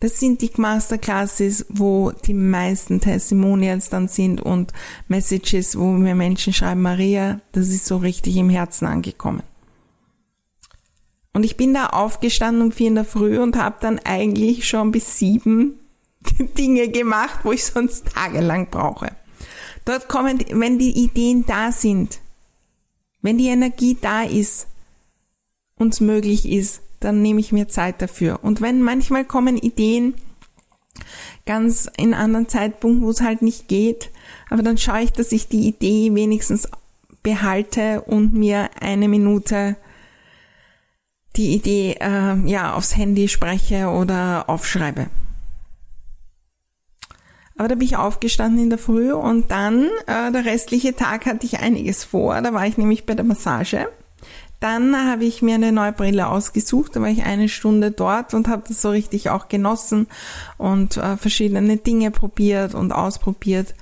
Das 0.00 0.18
sind 0.18 0.40
die 0.40 0.50
Masterclasses, 0.56 1.66
wo 1.68 2.10
die 2.10 2.32
meisten 2.32 3.00
Testimonials 3.00 3.90
dann 3.90 4.08
sind 4.08 4.40
und 4.40 4.72
Messages, 5.08 5.78
wo 5.78 5.92
mir 5.92 6.14
Menschen 6.14 6.54
schreiben, 6.54 6.80
Maria, 6.80 7.40
das 7.52 7.68
ist 7.68 7.84
so 7.84 7.98
richtig 7.98 8.36
im 8.38 8.48
Herzen 8.48 8.86
angekommen. 8.86 9.42
Und 11.34 11.44
ich 11.44 11.58
bin 11.58 11.74
da 11.74 11.88
aufgestanden 11.88 12.62
um 12.62 12.72
vier 12.72 12.88
in 12.88 12.94
der 12.94 13.04
Früh 13.04 13.38
und 13.38 13.56
habe 13.56 13.76
dann 13.80 13.98
eigentlich 13.98 14.66
schon 14.66 14.90
bis 14.90 15.18
sieben 15.18 15.78
Dinge 16.58 16.88
gemacht, 16.88 17.40
wo 17.42 17.52
ich 17.52 17.64
sonst 17.64 18.06
tagelang 18.14 18.70
brauche. 18.70 19.14
Dort 19.84 20.08
kommen, 20.08 20.42
wenn 20.50 20.78
die 20.78 21.04
Ideen 21.04 21.44
da 21.46 21.72
sind, 21.72 22.20
wenn 23.20 23.36
die 23.36 23.48
Energie 23.48 23.98
da 24.00 24.22
ist, 24.22 24.66
uns 25.76 26.00
möglich 26.00 26.48
ist, 26.48 26.80
dann 27.00 27.22
nehme 27.22 27.40
ich 27.40 27.52
mir 27.52 27.68
Zeit 27.68 28.00
dafür. 28.00 28.40
Und 28.42 28.60
wenn 28.60 28.82
manchmal 28.82 29.24
kommen 29.24 29.56
Ideen 29.56 30.14
ganz 31.46 31.90
in 31.96 32.14
anderen 32.14 32.48
Zeitpunkten, 32.48 33.04
wo 33.04 33.10
es 33.10 33.22
halt 33.22 33.42
nicht 33.42 33.68
geht, 33.68 34.10
aber 34.50 34.62
dann 34.62 34.78
schaue 34.78 35.02
ich, 35.02 35.12
dass 35.12 35.32
ich 35.32 35.48
die 35.48 35.66
Idee 35.66 36.14
wenigstens 36.14 36.68
behalte 37.22 38.02
und 38.02 38.34
mir 38.34 38.70
eine 38.80 39.08
Minute 39.08 39.76
die 41.36 41.54
Idee 41.54 41.96
äh, 42.00 42.36
ja 42.46 42.74
aufs 42.74 42.96
Handy 42.96 43.28
spreche 43.28 43.88
oder 43.88 44.48
aufschreibe. 44.48 45.06
Aber 47.56 47.68
da 47.68 47.74
bin 47.74 47.86
ich 47.86 47.96
aufgestanden 47.96 48.64
in 48.64 48.70
der 48.70 48.78
Früh 48.78 49.12
und 49.12 49.50
dann 49.50 49.84
äh, 50.06 50.32
der 50.32 50.44
restliche 50.44 50.96
Tag 50.96 51.26
hatte 51.26 51.44
ich 51.44 51.60
einiges 51.60 52.04
vor. 52.04 52.40
Da 52.40 52.52
war 52.52 52.66
ich 52.66 52.78
nämlich 52.78 53.04
bei 53.04 53.14
der 53.14 53.24
Massage 53.24 53.88
dann 54.60 54.94
habe 55.08 55.24
ich 55.24 55.40
mir 55.40 55.54
eine 55.54 55.72
neue 55.72 55.92
Brille 55.92 56.28
ausgesucht, 56.28 56.94
da 56.94 57.00
war 57.00 57.08
ich 57.08 57.22
eine 57.22 57.48
Stunde 57.48 57.90
dort 57.90 58.34
und 58.34 58.46
habe 58.46 58.62
das 58.68 58.82
so 58.82 58.90
richtig 58.90 59.30
auch 59.30 59.48
genossen 59.48 60.06
und 60.58 60.98
äh, 60.98 61.16
verschiedene 61.16 61.78
Dinge 61.78 62.10
probiert 62.10 62.74
und 62.74 62.92
ausprobiert. 62.92 63.74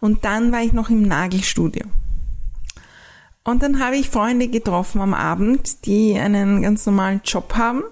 Und 0.00 0.24
dann 0.24 0.52
war 0.52 0.62
ich 0.62 0.72
noch 0.72 0.88
im 0.88 1.02
Nagelstudio. 1.02 1.84
Und 3.42 3.62
dann 3.62 3.84
habe 3.84 3.96
ich 3.96 4.08
Freunde 4.08 4.48
getroffen 4.48 5.00
am 5.00 5.14
Abend, 5.14 5.84
die 5.86 6.16
einen 6.16 6.62
ganz 6.62 6.86
normalen 6.86 7.20
Job 7.24 7.54
haben 7.56 7.82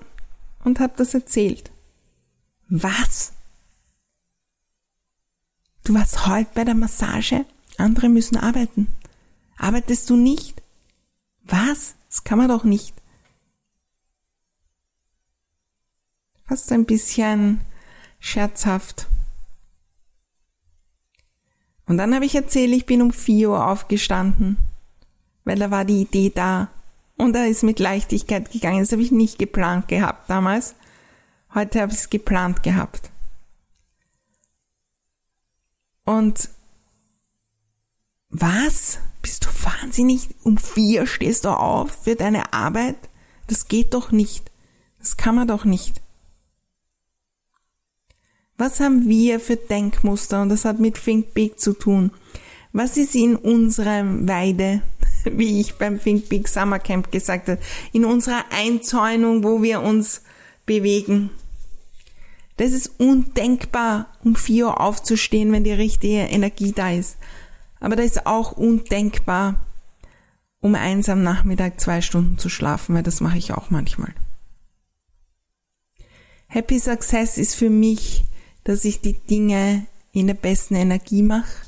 und 0.62 0.78
habe 0.78 0.92
das 0.96 1.14
erzählt. 1.14 1.72
Was? 2.68 3.32
Du 5.84 5.94
warst 5.94 6.26
heute 6.26 6.50
bei 6.54 6.64
der 6.64 6.74
Massage? 6.74 7.44
Andere 7.78 8.08
müssen 8.08 8.36
arbeiten. 8.36 8.88
Arbeitest 9.56 10.08
du 10.10 10.16
nicht? 10.16 10.62
Was? 11.44 11.94
Das 12.08 12.24
kann 12.24 12.38
man 12.38 12.48
doch 12.48 12.64
nicht. 12.64 12.94
Fast 16.46 16.72
ein 16.72 16.86
bisschen 16.86 17.60
scherzhaft. 18.20 19.06
Und 21.86 21.98
dann 21.98 22.14
habe 22.14 22.24
ich 22.24 22.34
erzählt, 22.34 22.72
ich 22.74 22.86
bin 22.86 23.02
um 23.02 23.12
vier 23.12 23.50
Uhr 23.50 23.66
aufgestanden, 23.66 24.58
weil 25.44 25.58
da 25.58 25.70
war 25.70 25.84
die 25.84 26.02
Idee 26.02 26.30
da. 26.34 26.68
Und 27.16 27.32
da 27.32 27.44
ist 27.44 27.62
mit 27.62 27.78
Leichtigkeit 27.78 28.50
gegangen. 28.50 28.80
Das 28.80 28.92
habe 28.92 29.02
ich 29.02 29.10
nicht 29.10 29.38
geplant 29.38 29.88
gehabt 29.88 30.30
damals. 30.30 30.74
Heute 31.54 31.80
habe 31.80 31.92
ich 31.92 31.98
es 31.98 32.10
geplant 32.10 32.62
gehabt. 32.62 33.10
Und 36.04 36.50
was? 38.30 39.00
Bist 39.22 39.44
du 39.44 39.48
wahnsinnig? 39.64 40.28
Um 40.42 40.58
vier 40.58 41.06
stehst 41.06 41.44
du 41.44 41.50
auf 41.50 41.90
für 42.04 42.14
deine 42.14 42.52
Arbeit? 42.52 42.96
Das 43.46 43.68
geht 43.68 43.94
doch 43.94 44.12
nicht. 44.12 44.50
Das 44.98 45.16
kann 45.16 45.34
man 45.34 45.48
doch 45.48 45.64
nicht. 45.64 46.00
Was 48.56 48.80
haben 48.80 49.08
wir 49.08 49.38
für 49.38 49.56
Denkmuster? 49.56 50.42
Und 50.42 50.48
das 50.48 50.64
hat 50.64 50.80
mit 50.80 51.02
Think 51.02 51.32
Big 51.32 51.60
zu 51.60 51.72
tun. 51.72 52.10
Was 52.72 52.96
ist 52.96 53.14
in 53.14 53.36
unserem 53.36 54.28
Weide, 54.28 54.82
wie 55.24 55.60
ich 55.60 55.74
beim 55.74 56.02
Think 56.02 56.28
Big 56.28 56.48
Summer 56.48 56.78
Camp 56.78 57.12
gesagt 57.12 57.48
habe, 57.48 57.60
in 57.92 58.04
unserer 58.04 58.44
Einzäunung, 58.50 59.44
wo 59.44 59.62
wir 59.62 59.80
uns 59.80 60.22
bewegen? 60.66 61.30
Das 62.56 62.72
ist 62.72 62.98
undenkbar, 62.98 64.06
um 64.24 64.34
vier 64.34 64.66
Uhr 64.66 64.80
aufzustehen, 64.80 65.52
wenn 65.52 65.62
die 65.62 65.72
richtige 65.72 66.22
Energie 66.22 66.72
da 66.72 66.90
ist. 66.90 67.16
Aber 67.80 67.96
da 67.96 68.02
ist 68.02 68.26
auch 68.26 68.52
undenkbar, 68.52 69.56
um 70.60 70.74
eins 70.74 71.08
am 71.08 71.22
Nachmittag 71.22 71.80
zwei 71.80 72.00
Stunden 72.00 72.38
zu 72.38 72.48
schlafen, 72.48 72.94
weil 72.94 73.02
das 73.02 73.20
mache 73.20 73.38
ich 73.38 73.52
auch 73.52 73.70
manchmal. 73.70 74.12
Happy 76.48 76.78
Success 76.78 77.38
ist 77.38 77.54
für 77.54 77.70
mich, 77.70 78.24
dass 78.64 78.84
ich 78.84 79.00
die 79.00 79.12
Dinge 79.12 79.86
in 80.12 80.26
der 80.26 80.34
besten 80.34 80.74
Energie 80.74 81.22
mache 81.22 81.66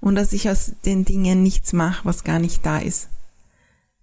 und 0.00 0.14
dass 0.14 0.32
ich 0.32 0.48
aus 0.48 0.72
den 0.84 1.04
Dingen 1.04 1.42
nichts 1.42 1.72
mache, 1.72 2.04
was 2.04 2.24
gar 2.24 2.38
nicht 2.38 2.64
da 2.64 2.78
ist. 2.78 3.08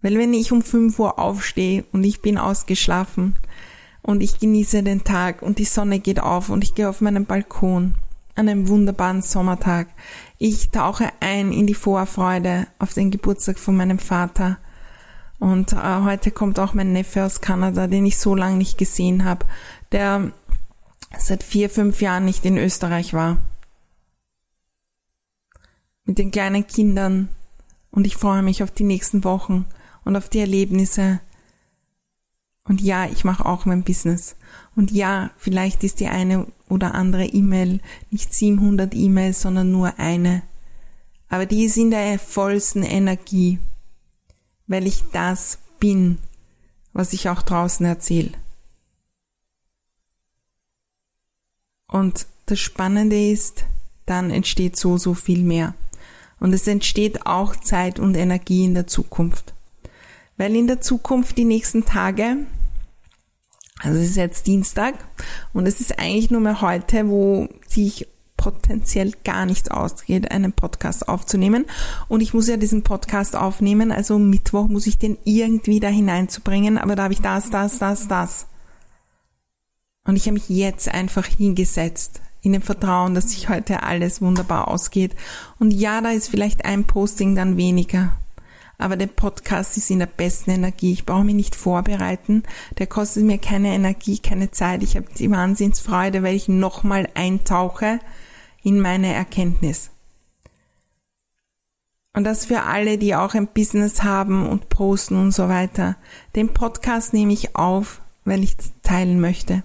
Weil 0.01 0.17
wenn 0.17 0.33
ich 0.33 0.51
um 0.51 0.61
5 0.61 0.97
Uhr 0.99 1.19
aufstehe 1.19 1.83
und 1.91 2.03
ich 2.03 2.21
bin 2.21 2.37
ausgeschlafen 2.37 3.35
und 4.01 4.21
ich 4.21 4.39
genieße 4.39 4.83
den 4.83 5.03
Tag 5.03 5.41
und 5.41 5.59
die 5.59 5.65
Sonne 5.65 5.99
geht 5.99 6.21
auf 6.21 6.49
und 6.49 6.63
ich 6.63 6.75
gehe 6.75 6.89
auf 6.89 7.01
meinen 7.01 7.25
Balkon 7.25 7.95
an 8.39 8.47
einem 8.47 8.69
wunderbaren 8.69 9.21
Sommertag, 9.21 9.89
ich 10.37 10.69
tauche 10.69 11.11
ein 11.19 11.51
in 11.51 11.67
die 11.67 11.73
Vorfreude 11.73 12.67
auf 12.79 12.93
den 12.93 13.11
Geburtstag 13.11 13.59
von 13.59 13.75
meinem 13.75 13.99
Vater. 13.99 14.57
Und 15.39 15.73
äh, 15.73 16.01
heute 16.03 16.31
kommt 16.31 16.57
auch 16.57 16.73
mein 16.73 16.93
Neffe 16.93 17.25
aus 17.25 17.41
Kanada, 17.41 17.87
den 17.87 18.05
ich 18.05 18.17
so 18.17 18.35
lange 18.35 18.55
nicht 18.55 18.77
gesehen 18.77 19.25
habe, 19.25 19.45
der 19.91 20.31
seit 21.17 21.43
vier, 21.43 21.69
fünf 21.69 22.01
Jahren 22.01 22.25
nicht 22.25 22.45
in 22.45 22.57
Österreich 22.57 23.13
war. 23.13 23.37
Mit 26.05 26.17
den 26.17 26.31
kleinen 26.31 26.65
Kindern. 26.65 27.27
Und 27.91 28.07
ich 28.07 28.15
freue 28.15 28.41
mich 28.41 28.63
auf 28.63 28.71
die 28.71 28.83
nächsten 28.83 29.25
Wochen 29.25 29.65
und 30.05 30.15
auf 30.15 30.29
die 30.29 30.39
Erlebnisse. 30.39 31.19
Und 32.63 32.81
ja, 32.81 33.07
ich 33.07 33.23
mache 33.23 33.45
auch 33.45 33.65
mein 33.65 33.83
Business. 33.83 34.35
Und 34.75 34.91
ja, 34.91 35.31
vielleicht 35.37 35.83
ist 35.83 35.99
die 35.99 36.07
eine 36.07 36.47
oder 36.67 36.93
andere 36.93 37.25
E-Mail, 37.25 37.79
nicht 38.11 38.33
700 38.33 38.93
E-Mails, 38.93 39.41
sondern 39.41 39.71
nur 39.71 39.97
eine. 39.97 40.43
Aber 41.29 41.45
die 41.45 41.65
ist 41.65 41.77
in 41.77 41.91
der 41.91 42.19
vollsten 42.19 42.83
Energie, 42.83 43.59
weil 44.67 44.85
ich 44.87 45.03
das 45.11 45.59
bin, 45.79 46.19
was 46.93 47.13
ich 47.13 47.29
auch 47.29 47.41
draußen 47.41 47.85
erzähle. 47.85 48.31
Und 51.87 52.27
das 52.45 52.59
Spannende 52.59 53.31
ist, 53.31 53.65
dann 54.05 54.31
entsteht 54.31 54.75
so, 54.75 54.97
so 54.97 55.13
viel 55.13 55.43
mehr. 55.43 55.73
Und 56.39 56.53
es 56.53 56.67
entsteht 56.67 57.25
auch 57.25 57.55
Zeit 57.55 57.99
und 57.99 58.15
Energie 58.15 58.65
in 58.65 58.73
der 58.73 58.87
Zukunft. 58.87 59.53
Weil 60.39 60.55
in 60.55 60.67
der 60.67 60.79
Zukunft 60.79 61.37
die 61.37 61.43
nächsten 61.43 61.83
Tage, 61.83 62.37
also 63.81 63.99
es 63.99 64.11
ist 64.11 64.15
jetzt 64.15 64.47
Dienstag 64.47 64.95
und 65.51 65.67
es 65.67 65.81
ist 65.81 65.99
eigentlich 65.99 66.31
nur 66.31 66.39
mehr 66.39 66.61
heute, 66.61 67.09
wo 67.09 67.49
sich 67.67 68.07
potenziell 68.37 69.11
gar 69.25 69.45
nichts 69.45 69.69
ausgeht, 69.69 70.31
einen 70.31 70.53
Podcast 70.53 71.09
aufzunehmen. 71.09 71.65
Und 72.07 72.21
ich 72.21 72.33
muss 72.33 72.47
ja 72.47 72.55
diesen 72.55 72.83
Podcast 72.83 73.35
aufnehmen, 73.35 73.91
also 73.91 74.17
Mittwoch 74.17 74.69
muss 74.69 74.87
ich 74.87 74.97
den 74.97 75.17
irgendwie 75.25 75.81
da 75.81 75.89
hineinzubringen, 75.89 76.77
aber 76.77 76.95
da 76.95 77.03
habe 77.03 77.13
ich 77.13 77.21
das, 77.21 77.49
das, 77.49 77.77
das, 77.79 78.07
das. 78.07 78.47
Und 80.05 80.15
ich 80.15 80.23
habe 80.23 80.35
mich 80.35 80.47
jetzt 80.47 80.87
einfach 80.87 81.25
hingesetzt, 81.25 82.21
in 82.41 82.53
dem 82.53 82.61
Vertrauen, 82.61 83.13
dass 83.13 83.31
sich 83.31 83.49
heute 83.49 83.83
alles 83.83 84.21
wunderbar 84.21 84.69
ausgeht. 84.69 85.17
Und 85.59 85.71
ja, 85.71 85.99
da 85.99 86.11
ist 86.11 86.29
vielleicht 86.29 86.63
ein 86.63 86.85
Posting 86.85 87.35
dann 87.35 87.57
weniger. 87.57 88.13
Aber 88.79 88.95
der 88.95 89.07
Podcast 89.07 89.75
ist 89.75 89.91
in 89.91 89.99
der 89.99 90.05
besten 90.05 90.51
Energie. 90.51 90.93
Ich 90.93 91.05
brauche 91.05 91.25
mich 91.25 91.35
nicht 91.35 91.53
vorbereiten. 91.53 92.43
Der 92.77 92.87
kostet 92.87 93.25
mir 93.25 93.37
keine 93.37 93.73
Energie, 93.73 94.19
keine 94.19 94.51
Zeit. 94.51 94.83
Ich 94.83 94.95
habe 94.95 95.05
die 95.17 95.29
Wahnsinnsfreude, 95.29 96.23
weil 96.23 96.35
ich 96.35 96.47
nochmal 96.47 97.09
eintauche 97.13 97.99
in 98.63 98.79
meine 98.79 99.13
Erkenntnis. 99.13 99.91
Und 102.13 102.23
das 102.23 102.45
für 102.45 102.63
alle, 102.63 102.97
die 102.97 103.15
auch 103.15 103.33
ein 103.33 103.47
Business 103.47 104.01
haben 104.03 104.47
und 104.47 104.69
posten 104.69 105.15
und 105.15 105.31
so 105.31 105.49
weiter. 105.49 105.97
Den 106.35 106.53
Podcast 106.53 107.13
nehme 107.13 107.33
ich 107.33 107.57
auf, 107.57 108.01
weil 108.23 108.43
ich 108.43 108.55
teilen 108.81 109.19
möchte. 109.19 109.63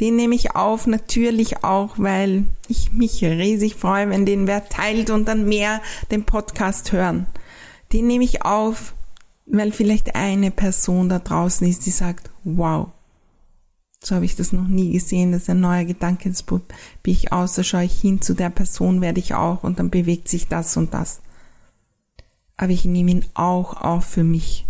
Den 0.00 0.16
nehme 0.16 0.34
ich 0.34 0.54
auf, 0.54 0.86
natürlich 0.86 1.64
auch, 1.64 1.94
weil 1.96 2.44
ich 2.68 2.92
mich 2.92 3.24
riesig 3.24 3.76
freue, 3.76 4.10
wenn 4.10 4.26
den 4.26 4.46
wer 4.46 4.68
teilt 4.68 5.08
und 5.08 5.28
dann 5.28 5.48
mehr 5.48 5.80
den 6.10 6.24
Podcast 6.24 6.92
hören. 6.92 7.26
Den 7.94 8.08
nehme 8.08 8.24
ich 8.24 8.44
auf, 8.44 8.92
weil 9.46 9.70
vielleicht 9.70 10.16
eine 10.16 10.50
Person 10.50 11.08
da 11.08 11.20
draußen 11.20 11.64
ist, 11.66 11.86
die 11.86 11.92
sagt, 11.92 12.28
wow, 12.42 12.88
so 14.02 14.16
habe 14.16 14.24
ich 14.24 14.34
das 14.34 14.52
noch 14.52 14.66
nie 14.66 14.92
gesehen, 14.92 15.30
das 15.30 15.42
ist 15.42 15.50
ein 15.50 15.60
neuer 15.60 15.84
Gedanke, 15.84 16.32
probiere 16.44 16.74
ich 17.04 17.28
da 17.30 17.46
schaue 17.46 17.84
ich 17.84 18.00
hin 18.00 18.20
zu 18.20 18.34
der 18.34 18.50
Person, 18.50 19.00
werde 19.00 19.20
ich 19.20 19.34
auch 19.34 19.62
und 19.62 19.78
dann 19.78 19.90
bewegt 19.90 20.28
sich 20.28 20.48
das 20.48 20.76
und 20.76 20.92
das. 20.92 21.20
Aber 22.56 22.72
ich 22.72 22.84
nehme 22.84 23.12
ihn 23.12 23.24
auch 23.34 23.80
auf 23.80 24.04
für 24.04 24.24
mich. 24.24 24.66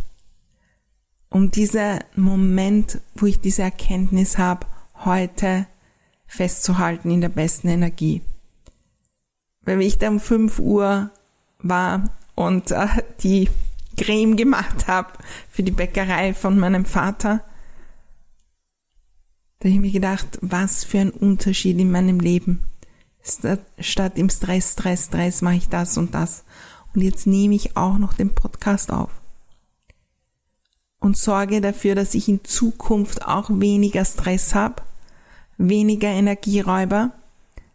Um 1.31 1.50
dieser 1.50 2.00
Moment, 2.16 3.00
wo 3.14 3.25
ich 3.25 3.40
diese 3.40 3.62
Erkenntnis 3.62 4.37
habe, 4.37 4.66
heute 5.02 5.66
festzuhalten 6.26 7.11
in 7.11 7.23
der 7.23 7.31
besten 7.31 7.69
Energie. 7.69 8.21
Weil 9.62 9.81
ich 9.81 9.97
da 9.97 10.11
um 10.11 10.21
5 10.21 10.59
Uhr 10.59 11.11
war 11.59 12.11
und 12.35 12.71
äh, 12.71 12.87
die 13.23 13.49
Creme 13.97 14.37
gemacht 14.37 14.88
habe 14.88 15.12
für 15.50 15.62
die 15.62 15.71
Bäckerei 15.71 16.35
von 16.35 16.59
meinem 16.59 16.85
Vater, 16.85 17.45
da 19.61 19.69
habe 19.69 19.76
ich 19.76 19.81
mir 19.81 19.93
gedacht, 19.93 20.38
was 20.41 20.85
für 20.85 20.99
ein 20.99 21.11
Unterschied 21.11 21.79
in 21.79 21.91
meinem 21.91 22.21
Leben. 22.21 22.64
Statt 23.23 24.19
im 24.19 24.29
Stress, 24.29 24.73
Stress, 24.73 25.07
Stress 25.07 25.40
mache 25.40 25.57
ich 25.57 25.68
das 25.68 25.97
und 25.97 26.14
das. 26.14 26.44
Und 26.94 27.01
jetzt 27.01 27.27
nehme 27.27 27.55
ich 27.55 27.77
auch 27.77 27.97
noch 27.97 28.12
den 28.12 28.35
Podcast 28.35 28.92
auf. 28.92 29.11
Und 31.01 31.16
sorge 31.16 31.62
dafür, 31.62 31.94
dass 31.94 32.14
ich 32.14 32.29
in 32.29 32.44
Zukunft 32.44 33.27
auch 33.27 33.49
weniger 33.49 34.05
Stress 34.05 34.55
habe 34.55 34.83
weniger 35.59 36.09
Energieräuber, 36.09 37.12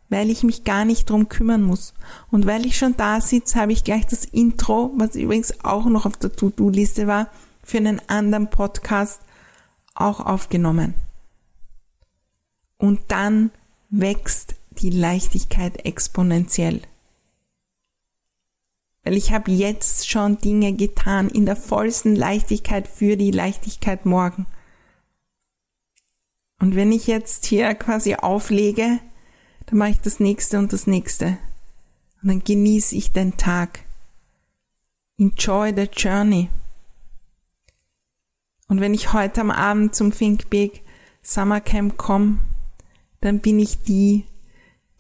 weil 0.10 0.30
ich 0.30 0.44
mich 0.44 0.64
gar 0.64 0.86
nicht 0.86 1.10
drum 1.10 1.30
kümmern 1.30 1.62
muss. 1.62 1.94
Und 2.32 2.46
weil 2.46 2.66
ich 2.66 2.78
schon 2.78 2.98
da 2.98 3.22
sitze, 3.22 3.60
habe 3.60 3.72
ich 3.72 3.84
gleich 3.84 4.06
das 4.08 4.26
Intro, 4.26 4.92
was 4.98 5.16
übrigens 5.16 5.64
auch 5.64 5.86
noch 5.86 6.06
auf 6.06 6.18
der 6.18 6.32
To-Do-Liste 6.32 7.08
war, 7.08 7.30
für 7.64 7.78
einen 7.78 8.02
anderen 8.08 8.50
Podcast 8.50 9.22
auch 9.94 10.20
aufgenommen. 10.20 10.96
Und 12.78 13.00
dann 13.10 13.52
wächst 13.90 14.56
die 14.72 14.90
Leichtigkeit 14.90 15.86
exponentiell. 15.86 16.82
Weil 19.04 19.16
ich 19.16 19.32
habe 19.32 19.52
jetzt 19.52 20.10
schon 20.10 20.40
Dinge 20.40 20.74
getan 20.74 21.30
in 21.30 21.46
der 21.46 21.56
vollsten 21.56 22.16
Leichtigkeit 22.16 22.88
für 22.88 23.18
die 23.18 23.32
Leichtigkeit 23.32 24.06
morgen. 24.06 24.46
Und 26.60 26.76
wenn 26.76 26.92
ich 26.92 27.08
jetzt 27.08 27.46
hier 27.46 27.74
quasi 27.76 28.16
auflege, 28.16 29.00
dann 29.70 29.78
mache 29.78 29.92
ich 29.92 30.02
das 30.02 30.20
nächste 30.20 30.58
und 30.58 30.74
das 30.74 30.88
nächste. 30.88 31.38
Und 32.22 32.30
dann 32.30 32.44
genieße 32.44 32.96
ich 32.96 33.12
den 33.12 33.38
Tag. 33.38 33.82
Enjoy 35.20 35.72
the 35.76 35.88
journey. 35.96 36.50
Und 38.68 38.82
wenn 38.82 38.94
ich 38.94 39.14
heute 39.14 39.42
am 39.42 39.52
Abend 39.52 39.94
zum 39.94 40.12
Think 40.12 40.50
Big 40.50 40.82
Summer 41.22 41.62
Camp 41.62 41.98
komme, 41.98 42.40
dann 43.22 43.40
bin 43.40 43.60
ich 43.60 43.84
die, 43.84 44.26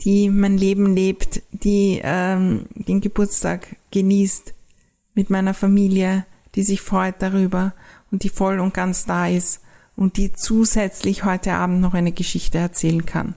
die 0.01 0.29
mein 0.29 0.58
Leben 0.58 0.93
lebt, 0.93 1.41
die 1.51 1.99
ähm, 2.03 2.65
den 2.75 3.01
Geburtstag 3.01 3.75
genießt 3.91 4.53
mit 5.15 5.29
meiner 5.29 5.53
Familie, 5.53 6.25
die 6.55 6.63
sich 6.63 6.82
freut 6.82 7.21
darüber 7.21 7.73
und 8.12 8.23
die 8.23 8.29
voll 8.29 8.60
und 8.60 8.73
ganz 8.73 9.05
da 9.05 9.27
ist 9.27 9.62
und 9.95 10.17
die 10.17 10.32
zusätzlich 10.34 11.23
heute 11.23 11.53
Abend 11.53 11.82
noch 11.82 11.93
eine 11.93 12.12
Geschichte 12.12 12.58
erzählen 12.60 13.05
kann. 13.05 13.36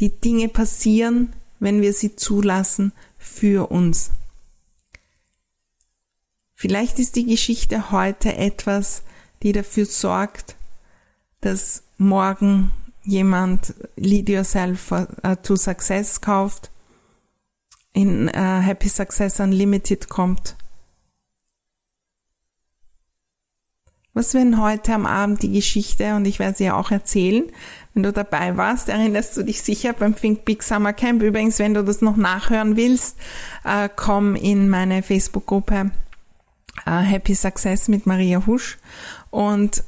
Die 0.00 0.08
Dinge 0.08 0.48
passieren, 0.48 1.34
wenn 1.58 1.82
wir 1.82 1.92
sie 1.92 2.16
zulassen, 2.16 2.92
für 3.18 3.70
uns. 3.70 4.10
Vielleicht 6.54 6.98
ist 6.98 7.16
die 7.16 7.26
Geschichte 7.26 7.90
heute 7.90 8.34
etwas, 8.34 9.02
die 9.42 9.52
dafür 9.52 9.86
sorgt, 9.86 10.56
dass 11.42 11.82
morgen 11.98 12.70
jemand 13.02 13.74
Lead 13.96 14.28
Yourself 14.28 14.90
uh, 14.92 15.06
to 15.42 15.56
Success 15.56 16.20
kauft, 16.20 16.70
in 17.92 18.28
uh, 18.28 18.60
Happy 18.60 18.88
Success 18.88 19.40
Unlimited 19.40 20.08
kommt 20.08 20.56
Was 24.12 24.34
wenn 24.34 24.60
heute 24.60 24.92
am 24.92 25.06
Abend 25.06 25.42
die 25.42 25.52
Geschichte, 25.52 26.14
und 26.16 26.26
ich 26.26 26.38
werde 26.40 26.58
sie 26.58 26.64
ja 26.64 26.76
auch 26.76 26.90
erzählen, 26.90 27.44
wenn 27.94 28.02
du 28.04 28.12
dabei 28.12 28.56
warst, 28.56 28.88
erinnerst 28.88 29.36
du 29.36 29.42
dich 29.42 29.62
sicher 29.62 29.92
beim 29.92 30.14
Think 30.14 30.44
Big 30.44 30.62
Summer 30.62 30.92
Camp. 30.92 31.22
Übrigens, 31.22 31.58
wenn 31.58 31.74
du 31.74 31.82
das 31.82 32.02
noch 32.02 32.16
nachhören 32.16 32.76
willst, 32.76 33.16
äh, 33.64 33.88
komm 33.94 34.36
in 34.36 34.68
meine 34.68 35.02
Facebook-Gruppe 35.02 35.90
äh, 36.86 36.90
Happy 36.90 37.34
Success 37.34 37.88
mit 37.88 38.06
Maria 38.06 38.46
Husch. 38.46 38.78
Und 39.30 39.82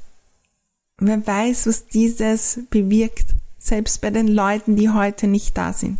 wer 0.98 1.24
weiß, 1.24 1.66
was 1.68 1.86
dieses 1.86 2.60
bewirkt, 2.70 3.34
selbst 3.58 4.00
bei 4.00 4.10
den 4.10 4.26
Leuten, 4.26 4.74
die 4.74 4.90
heute 4.90 5.28
nicht 5.28 5.56
da 5.56 5.72
sind. 5.72 5.98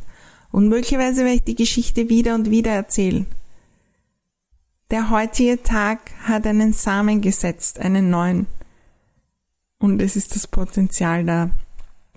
Und 0.50 0.68
möglicherweise 0.68 1.24
werde 1.24 1.36
ich 1.36 1.44
die 1.44 1.54
Geschichte 1.54 2.08
wieder 2.08 2.34
und 2.34 2.50
wieder 2.50 2.72
erzählen. 2.72 3.26
Der 4.90 5.08
heutige 5.08 5.62
Tag 5.62 6.00
hat 6.24 6.46
einen 6.46 6.72
Samen 6.72 7.22
gesetzt, 7.22 7.78
einen 7.78 8.10
neuen. 8.10 8.46
Und 9.78 10.02
es 10.02 10.16
ist 10.16 10.34
das 10.34 10.46
Potenzial 10.46 11.24
da, 11.24 11.50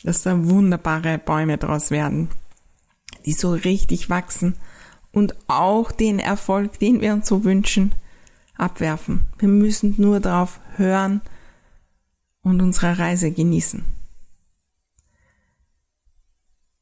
dass 0.04 0.24
da 0.24 0.48
wunderbare 0.48 1.18
Bäume 1.18 1.58
draus 1.58 1.92
werden, 1.92 2.30
die 3.26 3.34
so 3.34 3.52
richtig 3.52 4.10
wachsen 4.10 4.56
und 5.12 5.36
auch 5.48 5.92
den 5.92 6.20
Erfolg, 6.20 6.80
den 6.80 7.02
wir 7.02 7.14
uns 7.14 7.28
so 7.28 7.44
wünschen, 7.44 7.94
abwerfen. 8.58 9.22
Wir 9.40 9.48
müssen 9.48 9.96
nur 9.98 10.20
darauf 10.20 10.60
hören 10.76 11.22
und 12.42 12.62
unsere 12.62 12.98
Reise 12.98 13.32
genießen. 13.32 13.84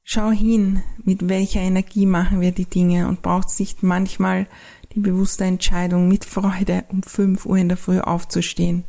Schau 0.03 0.31
hin, 0.31 0.83
mit 1.03 1.29
welcher 1.29 1.61
Energie 1.61 2.05
machen 2.05 2.41
wir 2.41 2.51
die 2.51 2.65
Dinge 2.65 3.07
und 3.07 3.21
braucht 3.21 3.49
es 3.49 3.59
nicht 3.59 3.83
manchmal 3.83 4.47
die 4.93 4.99
bewusste 4.99 5.45
Entscheidung, 5.45 6.07
mit 6.07 6.25
Freude 6.25 6.83
um 6.89 7.01
5 7.01 7.45
Uhr 7.45 7.57
in 7.57 7.69
der 7.69 7.77
Früh 7.77 7.99
aufzustehen, 7.99 8.83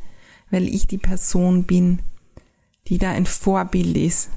weil 0.51 0.67
ich 0.67 0.87
die 0.87 0.97
Person 0.97 1.63
bin, 1.63 1.99
die 2.87 2.97
da 2.97 3.11
ein 3.11 3.25
Vorbild 3.25 3.97
ist, 3.97 4.29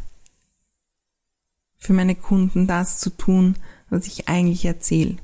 für 1.79 1.93
meine 1.93 2.15
Kunden 2.15 2.67
das 2.67 2.99
zu 2.99 3.11
tun, 3.11 3.57
was 3.91 4.07
ich 4.07 4.29
eigentlich 4.29 4.65
erzähle. 4.65 5.17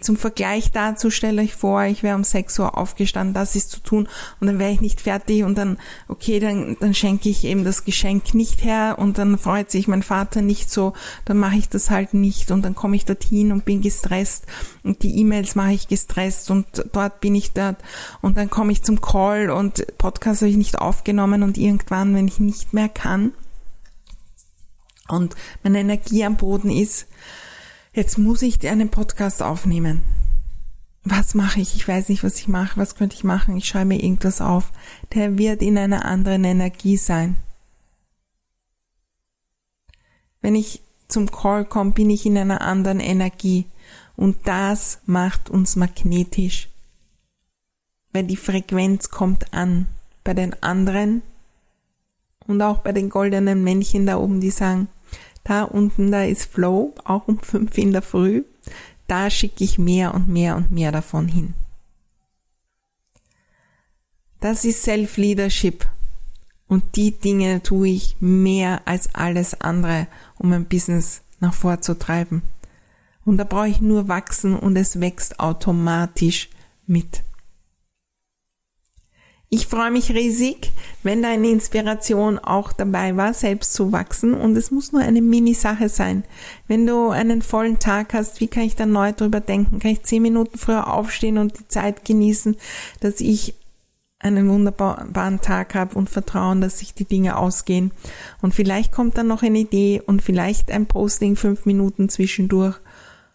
Zum 0.00 0.16
Vergleich 0.16 0.72
dazu 0.72 1.10
stelle 1.10 1.44
ich 1.44 1.54
vor, 1.54 1.84
ich 1.84 2.02
wäre 2.02 2.16
um 2.16 2.24
6 2.24 2.58
Uhr 2.58 2.76
aufgestanden, 2.76 3.34
das 3.34 3.54
ist 3.54 3.70
zu 3.70 3.78
tun 3.78 4.08
und 4.40 4.48
dann 4.48 4.58
wäre 4.58 4.72
ich 4.72 4.80
nicht 4.80 5.00
fertig 5.00 5.44
und 5.44 5.56
dann, 5.56 5.78
okay, 6.08 6.40
dann, 6.40 6.76
dann 6.80 6.92
schenke 6.92 7.28
ich 7.28 7.44
eben 7.44 7.62
das 7.62 7.84
Geschenk 7.84 8.34
nicht 8.34 8.64
her 8.64 8.96
und 8.98 9.16
dann 9.16 9.38
freut 9.38 9.70
sich 9.70 9.86
mein 9.86 10.02
Vater 10.02 10.42
nicht 10.42 10.72
so, 10.72 10.92
dann 11.24 11.38
mache 11.38 11.58
ich 11.58 11.68
das 11.68 11.88
halt 11.88 12.14
nicht 12.14 12.50
und 12.50 12.64
dann 12.64 12.74
komme 12.74 12.96
ich 12.96 13.04
dorthin 13.04 13.52
und 13.52 13.64
bin 13.64 13.80
gestresst 13.80 14.46
und 14.82 15.04
die 15.04 15.20
E-Mails 15.20 15.54
mache 15.54 15.74
ich 15.74 15.86
gestresst 15.86 16.50
und 16.50 16.66
dort 16.90 17.20
bin 17.20 17.36
ich 17.36 17.52
dort 17.52 17.76
und 18.22 18.36
dann 18.36 18.50
komme 18.50 18.72
ich 18.72 18.82
zum 18.82 19.00
Call 19.00 19.50
und 19.50 19.86
Podcast 19.98 20.40
habe 20.40 20.50
ich 20.50 20.56
nicht 20.56 20.80
aufgenommen 20.80 21.44
und 21.44 21.58
irgendwann, 21.58 22.12
wenn 22.16 22.26
ich 22.26 22.40
nicht 22.40 22.72
mehr 22.72 22.88
kann 22.88 23.34
und 25.06 25.36
meine 25.62 25.78
Energie 25.78 26.24
am 26.24 26.36
Boden 26.36 26.70
ist, 26.70 27.06
jetzt 27.96 28.18
muss 28.18 28.42
ich 28.42 28.68
einen 28.68 28.90
Podcast 28.90 29.42
aufnehmen. 29.42 30.02
Was 31.02 31.34
mache 31.34 31.60
ich? 31.60 31.74
Ich 31.74 31.88
weiß 31.88 32.10
nicht, 32.10 32.22
was 32.22 32.38
ich 32.38 32.46
mache. 32.46 32.78
Was 32.78 32.94
könnte 32.94 33.16
ich 33.16 33.24
machen? 33.24 33.56
Ich 33.56 33.66
schreibe 33.66 33.86
mir 33.86 34.02
irgendwas 34.02 34.40
auf. 34.40 34.70
Der 35.14 35.38
wird 35.38 35.62
in 35.62 35.78
einer 35.78 36.04
anderen 36.04 36.44
Energie 36.44 36.98
sein. 36.98 37.36
Wenn 40.42 40.54
ich 40.54 40.82
zum 41.08 41.30
Call 41.30 41.64
komme, 41.64 41.92
bin 41.92 42.10
ich 42.10 42.26
in 42.26 42.36
einer 42.36 42.60
anderen 42.60 43.00
Energie. 43.00 43.66
Und 44.14 44.46
das 44.46 44.98
macht 45.06 45.48
uns 45.48 45.74
magnetisch. 45.76 46.68
Weil 48.12 48.24
die 48.24 48.36
Frequenz 48.36 49.10
kommt 49.10 49.54
an 49.54 49.86
bei 50.22 50.34
den 50.34 50.60
anderen 50.62 51.22
und 52.46 52.60
auch 52.60 52.78
bei 52.78 52.92
den 52.92 53.08
goldenen 53.08 53.64
Männchen 53.64 54.06
da 54.06 54.18
oben, 54.18 54.40
die 54.40 54.50
sagen, 54.50 54.88
da 55.46 55.62
unten, 55.62 56.10
da 56.10 56.24
ist 56.24 56.46
Flow, 56.46 56.94
auch 57.04 57.28
um 57.28 57.38
fünf 57.38 57.78
in 57.78 57.92
der 57.92 58.02
Früh. 58.02 58.42
Da 59.06 59.30
schicke 59.30 59.62
ich 59.62 59.78
mehr 59.78 60.14
und 60.14 60.28
mehr 60.28 60.56
und 60.56 60.72
mehr 60.72 60.90
davon 60.90 61.28
hin. 61.28 61.54
Das 64.40 64.64
ist 64.64 64.82
Self-Leadership. 64.82 65.86
Und 66.68 66.96
die 66.96 67.12
Dinge 67.12 67.62
tue 67.62 67.88
ich 67.88 68.16
mehr 68.18 68.82
als 68.86 69.14
alles 69.14 69.60
andere, 69.60 70.08
um 70.36 70.50
mein 70.50 70.64
Business 70.64 71.22
nach 71.38 71.54
vorzutreiben. 71.54 72.42
Und 73.24 73.38
da 73.38 73.44
brauche 73.44 73.68
ich 73.68 73.80
nur 73.80 74.08
wachsen 74.08 74.56
und 74.56 74.76
es 74.76 75.00
wächst 75.00 75.38
automatisch 75.38 76.50
mit. 76.86 77.22
Ich 79.48 79.68
freue 79.68 79.92
mich 79.92 80.10
riesig, 80.10 80.72
wenn 81.04 81.22
deine 81.22 81.48
Inspiration 81.48 82.40
auch 82.40 82.72
dabei 82.72 83.16
war, 83.16 83.32
selbst 83.32 83.74
zu 83.74 83.92
wachsen. 83.92 84.34
Und 84.34 84.56
es 84.56 84.72
muss 84.72 84.90
nur 84.90 85.02
eine 85.02 85.22
Mini-Sache 85.22 85.88
sein. 85.88 86.24
Wenn 86.66 86.84
du 86.84 87.10
einen 87.10 87.42
vollen 87.42 87.78
Tag 87.78 88.12
hast, 88.12 88.40
wie 88.40 88.48
kann 88.48 88.64
ich 88.64 88.74
dann 88.74 88.90
neu 88.90 89.12
drüber 89.12 89.38
denken? 89.38 89.78
Kann 89.78 89.92
ich 89.92 90.02
zehn 90.02 90.22
Minuten 90.22 90.58
früher 90.58 90.92
aufstehen 90.92 91.38
und 91.38 91.58
die 91.60 91.68
Zeit 91.68 92.04
genießen, 92.04 92.56
dass 93.00 93.20
ich 93.20 93.54
einen 94.18 94.48
wunderbaren 94.48 95.40
Tag 95.40 95.76
habe 95.76 95.94
und 95.94 96.10
vertrauen, 96.10 96.60
dass 96.60 96.80
sich 96.80 96.94
die 96.94 97.04
Dinge 97.04 97.36
ausgehen. 97.36 97.92
Und 98.42 98.52
vielleicht 98.52 98.90
kommt 98.90 99.16
dann 99.16 99.28
noch 99.28 99.44
eine 99.44 99.58
Idee 99.58 100.02
und 100.04 100.22
vielleicht 100.22 100.72
ein 100.72 100.86
Posting 100.86 101.36
fünf 101.36 101.66
Minuten 101.66 102.08
zwischendurch. 102.08 102.76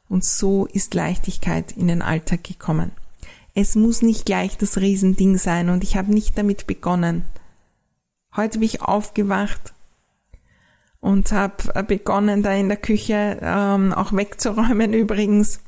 Und 0.09 0.25
so 0.25 0.65
ist 0.65 0.93
Leichtigkeit 0.93 1.71
in 1.71 1.87
den 1.87 2.01
Alltag 2.01 2.43
gekommen. 2.43 2.91
Es 3.53 3.75
muss 3.75 4.01
nicht 4.01 4.25
gleich 4.25 4.57
das 4.57 4.77
Riesending 4.77 5.37
sein 5.37 5.69
und 5.69 5.83
ich 5.83 5.97
habe 5.97 6.13
nicht 6.13 6.37
damit 6.37 6.67
begonnen. 6.67 7.25
Heute 8.35 8.59
bin 8.59 8.65
ich 8.65 8.81
aufgewacht 8.81 9.73
und 11.01 11.31
habe 11.31 11.83
begonnen, 11.83 12.43
da 12.43 12.53
in 12.53 12.69
der 12.69 12.77
Küche 12.77 13.39
ähm, 13.41 13.91
auch 13.91 14.13
wegzuräumen 14.13 14.93
übrigens 14.93 15.59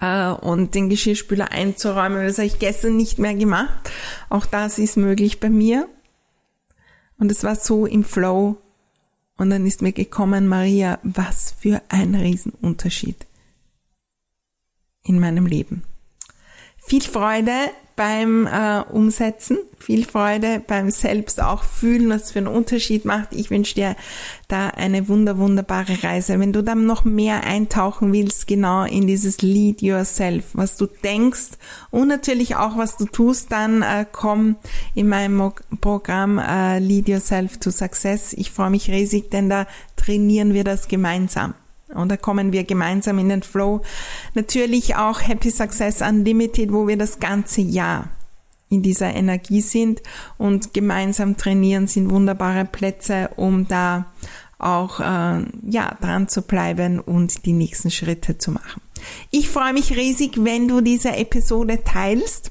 äh, 0.00 0.30
und 0.30 0.74
den 0.74 0.88
Geschirrspüler 0.88 1.52
einzuräumen. 1.52 2.26
Das 2.26 2.38
habe 2.38 2.46
ich 2.46 2.58
gestern 2.58 2.96
nicht 2.96 3.18
mehr 3.18 3.34
gemacht. 3.34 3.90
Auch 4.30 4.46
das 4.46 4.78
ist 4.78 4.96
möglich 4.96 5.40
bei 5.40 5.50
mir. 5.50 5.88
Und 7.18 7.30
es 7.30 7.44
war 7.44 7.56
so 7.56 7.84
im 7.86 8.04
Flow. 8.04 8.56
Und 9.36 9.50
dann 9.50 9.66
ist 9.66 9.82
mir 9.82 9.92
gekommen, 9.92 10.46
Maria, 10.46 10.98
was 11.02 11.54
für 11.58 11.82
ein 11.88 12.14
Riesenunterschied 12.14 13.26
in 15.02 15.20
meinem 15.20 15.44
Leben. 15.44 15.82
Viel 16.86 17.02
Freude 17.02 17.50
beim 17.96 18.46
äh, 18.46 18.82
Umsetzen, 18.92 19.58
viel 19.78 20.04
Freude 20.04 20.62
beim 20.64 20.90
selbst 20.90 21.42
auch 21.42 21.64
fühlen, 21.64 22.10
was 22.10 22.30
für 22.30 22.38
einen 22.38 22.46
Unterschied 22.46 23.04
macht. 23.04 23.32
Ich 23.32 23.50
wünsche 23.50 23.74
dir 23.74 23.96
da 24.46 24.68
eine 24.68 25.08
wunder, 25.08 25.36
wunderbare 25.38 26.04
Reise. 26.04 26.38
Wenn 26.38 26.52
du 26.52 26.62
dann 26.62 26.86
noch 26.86 27.04
mehr 27.04 27.42
eintauchen 27.42 28.12
willst, 28.12 28.46
genau 28.46 28.84
in 28.84 29.08
dieses 29.08 29.42
Lead 29.42 29.82
Yourself, 29.82 30.44
was 30.52 30.76
du 30.76 30.86
denkst 30.86 31.52
und 31.90 32.06
natürlich 32.06 32.54
auch, 32.54 32.76
was 32.76 32.98
du 32.98 33.06
tust, 33.06 33.50
dann 33.50 33.82
äh, 33.82 34.06
komm 34.10 34.54
in 34.94 35.08
meinem 35.08 35.52
Programm 35.80 36.38
äh, 36.38 36.78
Lead 36.78 37.08
Yourself 37.08 37.56
to 37.56 37.70
Success. 37.70 38.32
Ich 38.34 38.52
freue 38.52 38.70
mich 38.70 38.90
riesig, 38.90 39.30
denn 39.30 39.48
da 39.48 39.66
trainieren 39.96 40.54
wir 40.54 40.62
das 40.62 40.86
gemeinsam. 40.86 41.54
Und 41.96 42.10
da 42.10 42.16
kommen 42.16 42.52
wir 42.52 42.64
gemeinsam 42.64 43.18
in 43.18 43.28
den 43.28 43.42
Flow. 43.42 43.82
Natürlich 44.34 44.96
auch 44.96 45.20
Happy 45.20 45.50
Success 45.50 46.02
Unlimited, 46.02 46.72
wo 46.72 46.86
wir 46.86 46.96
das 46.96 47.18
ganze 47.18 47.60
Jahr 47.62 48.10
in 48.68 48.82
dieser 48.82 49.14
Energie 49.14 49.60
sind 49.60 50.02
und 50.38 50.74
gemeinsam 50.74 51.36
trainieren 51.36 51.86
sind 51.86 52.10
wunderbare 52.10 52.64
Plätze, 52.64 53.30
um 53.36 53.68
da 53.68 54.06
auch 54.58 55.00
äh, 55.00 55.44
ja 55.68 55.96
dran 56.00 56.28
zu 56.28 56.42
bleiben 56.42 56.98
und 56.98 57.46
die 57.46 57.52
nächsten 57.52 57.90
Schritte 57.90 58.38
zu 58.38 58.50
machen. 58.50 58.82
Ich 59.30 59.48
freue 59.48 59.72
mich 59.72 59.96
riesig, 59.96 60.32
wenn 60.42 60.66
du 60.66 60.80
diese 60.80 61.14
Episode 61.14 61.84
teilst 61.84 62.50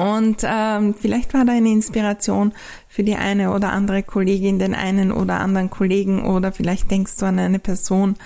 und 0.00 0.38
ähm, 0.44 0.94
vielleicht 0.98 1.34
war 1.34 1.44
da 1.44 1.52
eine 1.52 1.68
Inspiration 1.68 2.54
für 3.00 3.04
die 3.04 3.16
eine 3.16 3.54
oder 3.54 3.72
andere 3.72 4.02
Kollegin, 4.02 4.58
den 4.58 4.74
einen 4.74 5.10
oder 5.10 5.40
anderen 5.40 5.70
Kollegen 5.70 6.22
oder 6.22 6.52
vielleicht 6.52 6.90
denkst 6.90 7.16
du 7.16 7.24
an 7.24 7.38
eine 7.38 7.58
Person, 7.58 8.16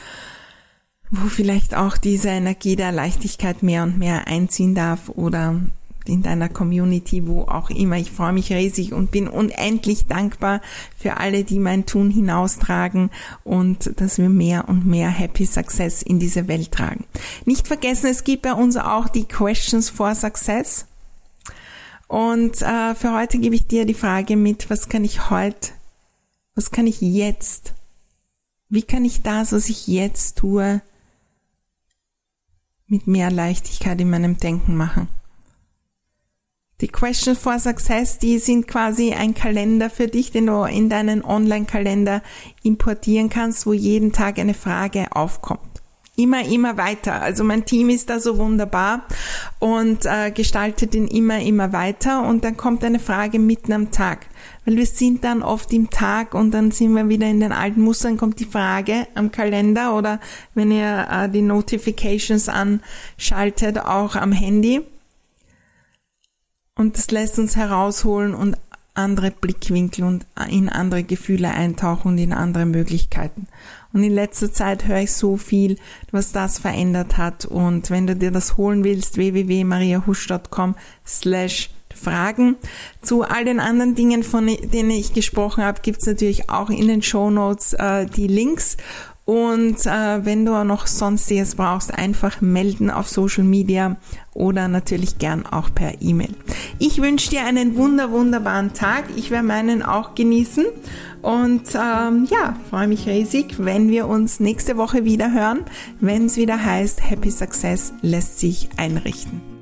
wo 1.13 1.29
vielleicht 1.29 1.77
auch 1.77 1.97
diese 1.97 2.31
Energie 2.31 2.75
der 2.75 2.91
Leichtigkeit 2.91 3.63
mehr 3.63 3.85
und 3.85 4.01
mehr 4.01 4.27
einziehen 4.27 4.75
darf 4.75 5.11
oder 5.11 5.61
in 6.07 6.25
deiner 6.25 6.49
Community, 6.49 7.25
wo 7.29 7.43
auch 7.43 7.71
immer. 7.71 7.99
Ich 7.99 8.11
freue 8.11 8.33
mich 8.33 8.51
riesig 8.51 8.93
und 8.93 9.13
bin 9.13 9.29
unendlich 9.29 10.07
dankbar 10.07 10.61
für 10.99 11.19
alle, 11.19 11.45
die 11.45 11.61
mein 11.61 11.87
Tun 11.87 12.11
hinaustragen 12.11 13.11
und 13.45 14.01
dass 14.01 14.19
wir 14.19 14.29
mehr 14.29 14.69
und 14.69 14.87
mehr 14.87 15.09
Happy 15.09 15.47
Success 15.47 16.03
in 16.03 16.19
diese 16.19 16.49
Welt 16.49 16.73
tragen. 16.73 17.05
Nicht 17.45 17.69
vergessen, 17.69 18.11
es 18.11 18.25
gibt 18.25 18.43
bei 18.43 18.55
uns 18.55 18.77
auch 18.77 19.07
die 19.07 19.27
Questions 19.27 19.89
for 19.89 20.17
Success. 20.17 20.87
Und 22.09 22.61
äh, 22.63 22.95
für 22.95 23.13
heute 23.15 23.39
gebe 23.39 23.55
ich 23.55 23.67
dir 23.67 23.85
die 23.87 23.95
Frage 23.95 24.37
mit, 24.37 24.71
was 24.71 24.89
kann 24.89 25.05
ich 25.05 25.31
heute, 25.31 25.71
was 26.55 26.71
kann 26.71 26.87
ich 26.87 27.01
jetzt, 27.01 27.75
wie 28.69 28.83
kann 28.83 29.05
ich 29.05 29.23
das, 29.23 29.53
was 29.53 29.69
ich 29.69 29.87
jetzt 29.87 30.39
tue, 30.39 30.83
mit 32.87 33.07
mehr 33.07 33.31
Leichtigkeit 33.31 34.01
in 34.01 34.11
meinem 34.11 34.37
Denken 34.39 34.77
machen? 34.77 35.09
Die 36.81 36.89
Question 36.89 37.37
for 37.37 37.59
Success, 37.59 38.19
die 38.19 38.39
sind 38.39 38.67
quasi 38.67 39.13
ein 39.13 39.33
Kalender 39.33 39.89
für 39.89 40.09
dich, 40.09 40.33
den 40.33 40.47
du 40.47 40.65
in 40.65 40.91
deinen 40.91 41.25
Online-Kalender 41.25 42.23
importieren 42.63 43.31
kannst, 43.31 43.65
wo 43.65 43.73
jeden 43.73 44.13
Tag 44.13 44.39
eine 44.39 44.55
Frage 44.55 45.15
aufkommt 45.15 45.84
immer, 46.17 46.45
immer 46.47 46.77
weiter. 46.77 47.21
Also 47.21 47.45
mein 47.45 47.65
Team 47.65 47.91
ist 47.91 48.11
da 48.11 48.21
so 48.21 48.39
wunderbar 48.39 49.03
und 49.59 50.07
äh, 50.07 50.31
gestaltet 50.31 50.95
ihn 50.95 51.09
immer, 51.09 51.41
immer 51.41 51.73
weiter 51.73 52.27
und 52.27 52.45
dann 52.45 52.57
kommt 52.57 52.85
eine 52.85 53.01
Frage 53.01 53.39
mitten 53.39 53.73
am 53.73 53.91
Tag. 53.91 54.27
Weil 54.65 54.77
wir 54.77 54.87
sind 54.87 55.25
dann 55.25 55.43
oft 55.43 55.73
im 55.73 55.91
Tag 55.91 56.35
und 56.35 56.53
dann 56.53 56.71
sind 56.71 56.95
wir 56.95 57.09
wieder 57.09 57.27
in 57.27 57.41
den 57.41 57.53
alten 57.53 57.81
Mustern, 57.81 58.17
kommt 58.17 58.39
die 58.41 58.45
Frage 58.45 59.07
am 59.15 59.31
Kalender 59.31 59.97
oder 59.97 60.21
wenn 60.55 60.71
ihr 60.71 61.07
äh, 61.11 61.29
die 61.29 61.43
Notifications 61.43 62.49
anschaltet, 62.49 63.79
auch 63.79 64.15
am 64.15 64.33
Handy. 64.33 64.83
Und 66.77 66.97
das 66.97 67.11
lässt 67.11 67.39
uns 67.39 67.57
herausholen 67.57 68.35
und 68.35 68.57
andere 68.95 69.33
Blickwinkel 69.33 70.05
und 70.05 70.27
in 70.49 70.69
andere 70.69 71.03
Gefühle 71.03 71.51
eintauchen 71.51 72.13
und 72.13 72.19
in 72.19 72.33
andere 72.33 72.65
Möglichkeiten. 72.65 73.49
Und 73.95 74.03
in 74.03 74.13
letzter 74.13 74.53
Zeit 74.53 74.87
höre 74.87 74.99
ich 74.99 75.13
so 75.13 75.39
viel, 75.39 75.77
was 76.11 76.33
das 76.33 76.59
verändert 76.59 77.17
hat. 77.17 77.47
Und 77.47 77.91
wenn 77.91 78.07
du 78.07 78.15
dir 78.17 78.33
das 78.33 78.59
holen 78.59 78.85
willst, 78.85 79.17
www.mariahusch.com 79.17 80.75
slash 81.07 81.71
Fragen. 81.95 82.57
Zu 83.03 83.23
all 83.23 83.45
den 83.45 83.61
anderen 83.61 83.95
Dingen, 83.95 84.25
von 84.25 84.47
denen 84.47 84.91
ich 84.91 85.15
gesprochen 85.15 85.63
habe, 85.65 85.81
gibt 85.81 86.01
es 86.01 86.07
natürlich 86.07 86.51
auch 86.51 86.69
in 86.69 86.89
den 86.89 87.03
Show 87.03 87.31
Notes 87.31 87.73
äh, 87.75 88.07
die 88.07 88.27
Links. 88.27 88.77
Und 89.25 89.87
äh, 89.87 90.25
wenn 90.25 90.45
du 90.45 90.53
noch 90.65 90.87
sonstiges 90.87 91.55
brauchst, 91.55 91.95
einfach 91.95 92.43
melden 92.43 92.91
auf 92.91 93.09
Social 93.09 93.45
Media 93.45 93.97
oder 94.35 94.69
natürlich 94.69 95.19
gern 95.19 95.47
auch 95.47 95.71
per 95.75 96.03
E-Mail. 96.03 96.35
Ich 96.79 97.01
wünsche 97.01 97.31
dir 97.31 97.45
einen 97.45 97.77
wunder, 97.77 98.11
wunderbaren 98.11 98.75
Tag. 98.75 99.05
Ich 99.17 99.31
werde 99.31 99.47
meinen 99.47 99.83
auch 99.83 100.15
genießen. 100.15 100.67
Und 101.23 101.75
ähm, 101.75 102.29
ja, 102.31 102.55
freue 102.69 102.87
mich 102.87 103.07
riesig, 103.07 103.55
wenn 103.59 103.89
wir 103.89 104.09
uns 104.09 104.41
nächste 104.41 104.77
Woche 104.77 105.05
wieder 105.05 105.33
hören, 105.33 105.61
wenn 106.01 106.27
es 106.27 106.37
wieder 106.37 106.63
heißt, 106.63 107.09
Happy 107.09 107.31
Success 107.31 107.95
lässt 108.03 108.39
sich 108.39 108.69
einrichten. 108.77 109.54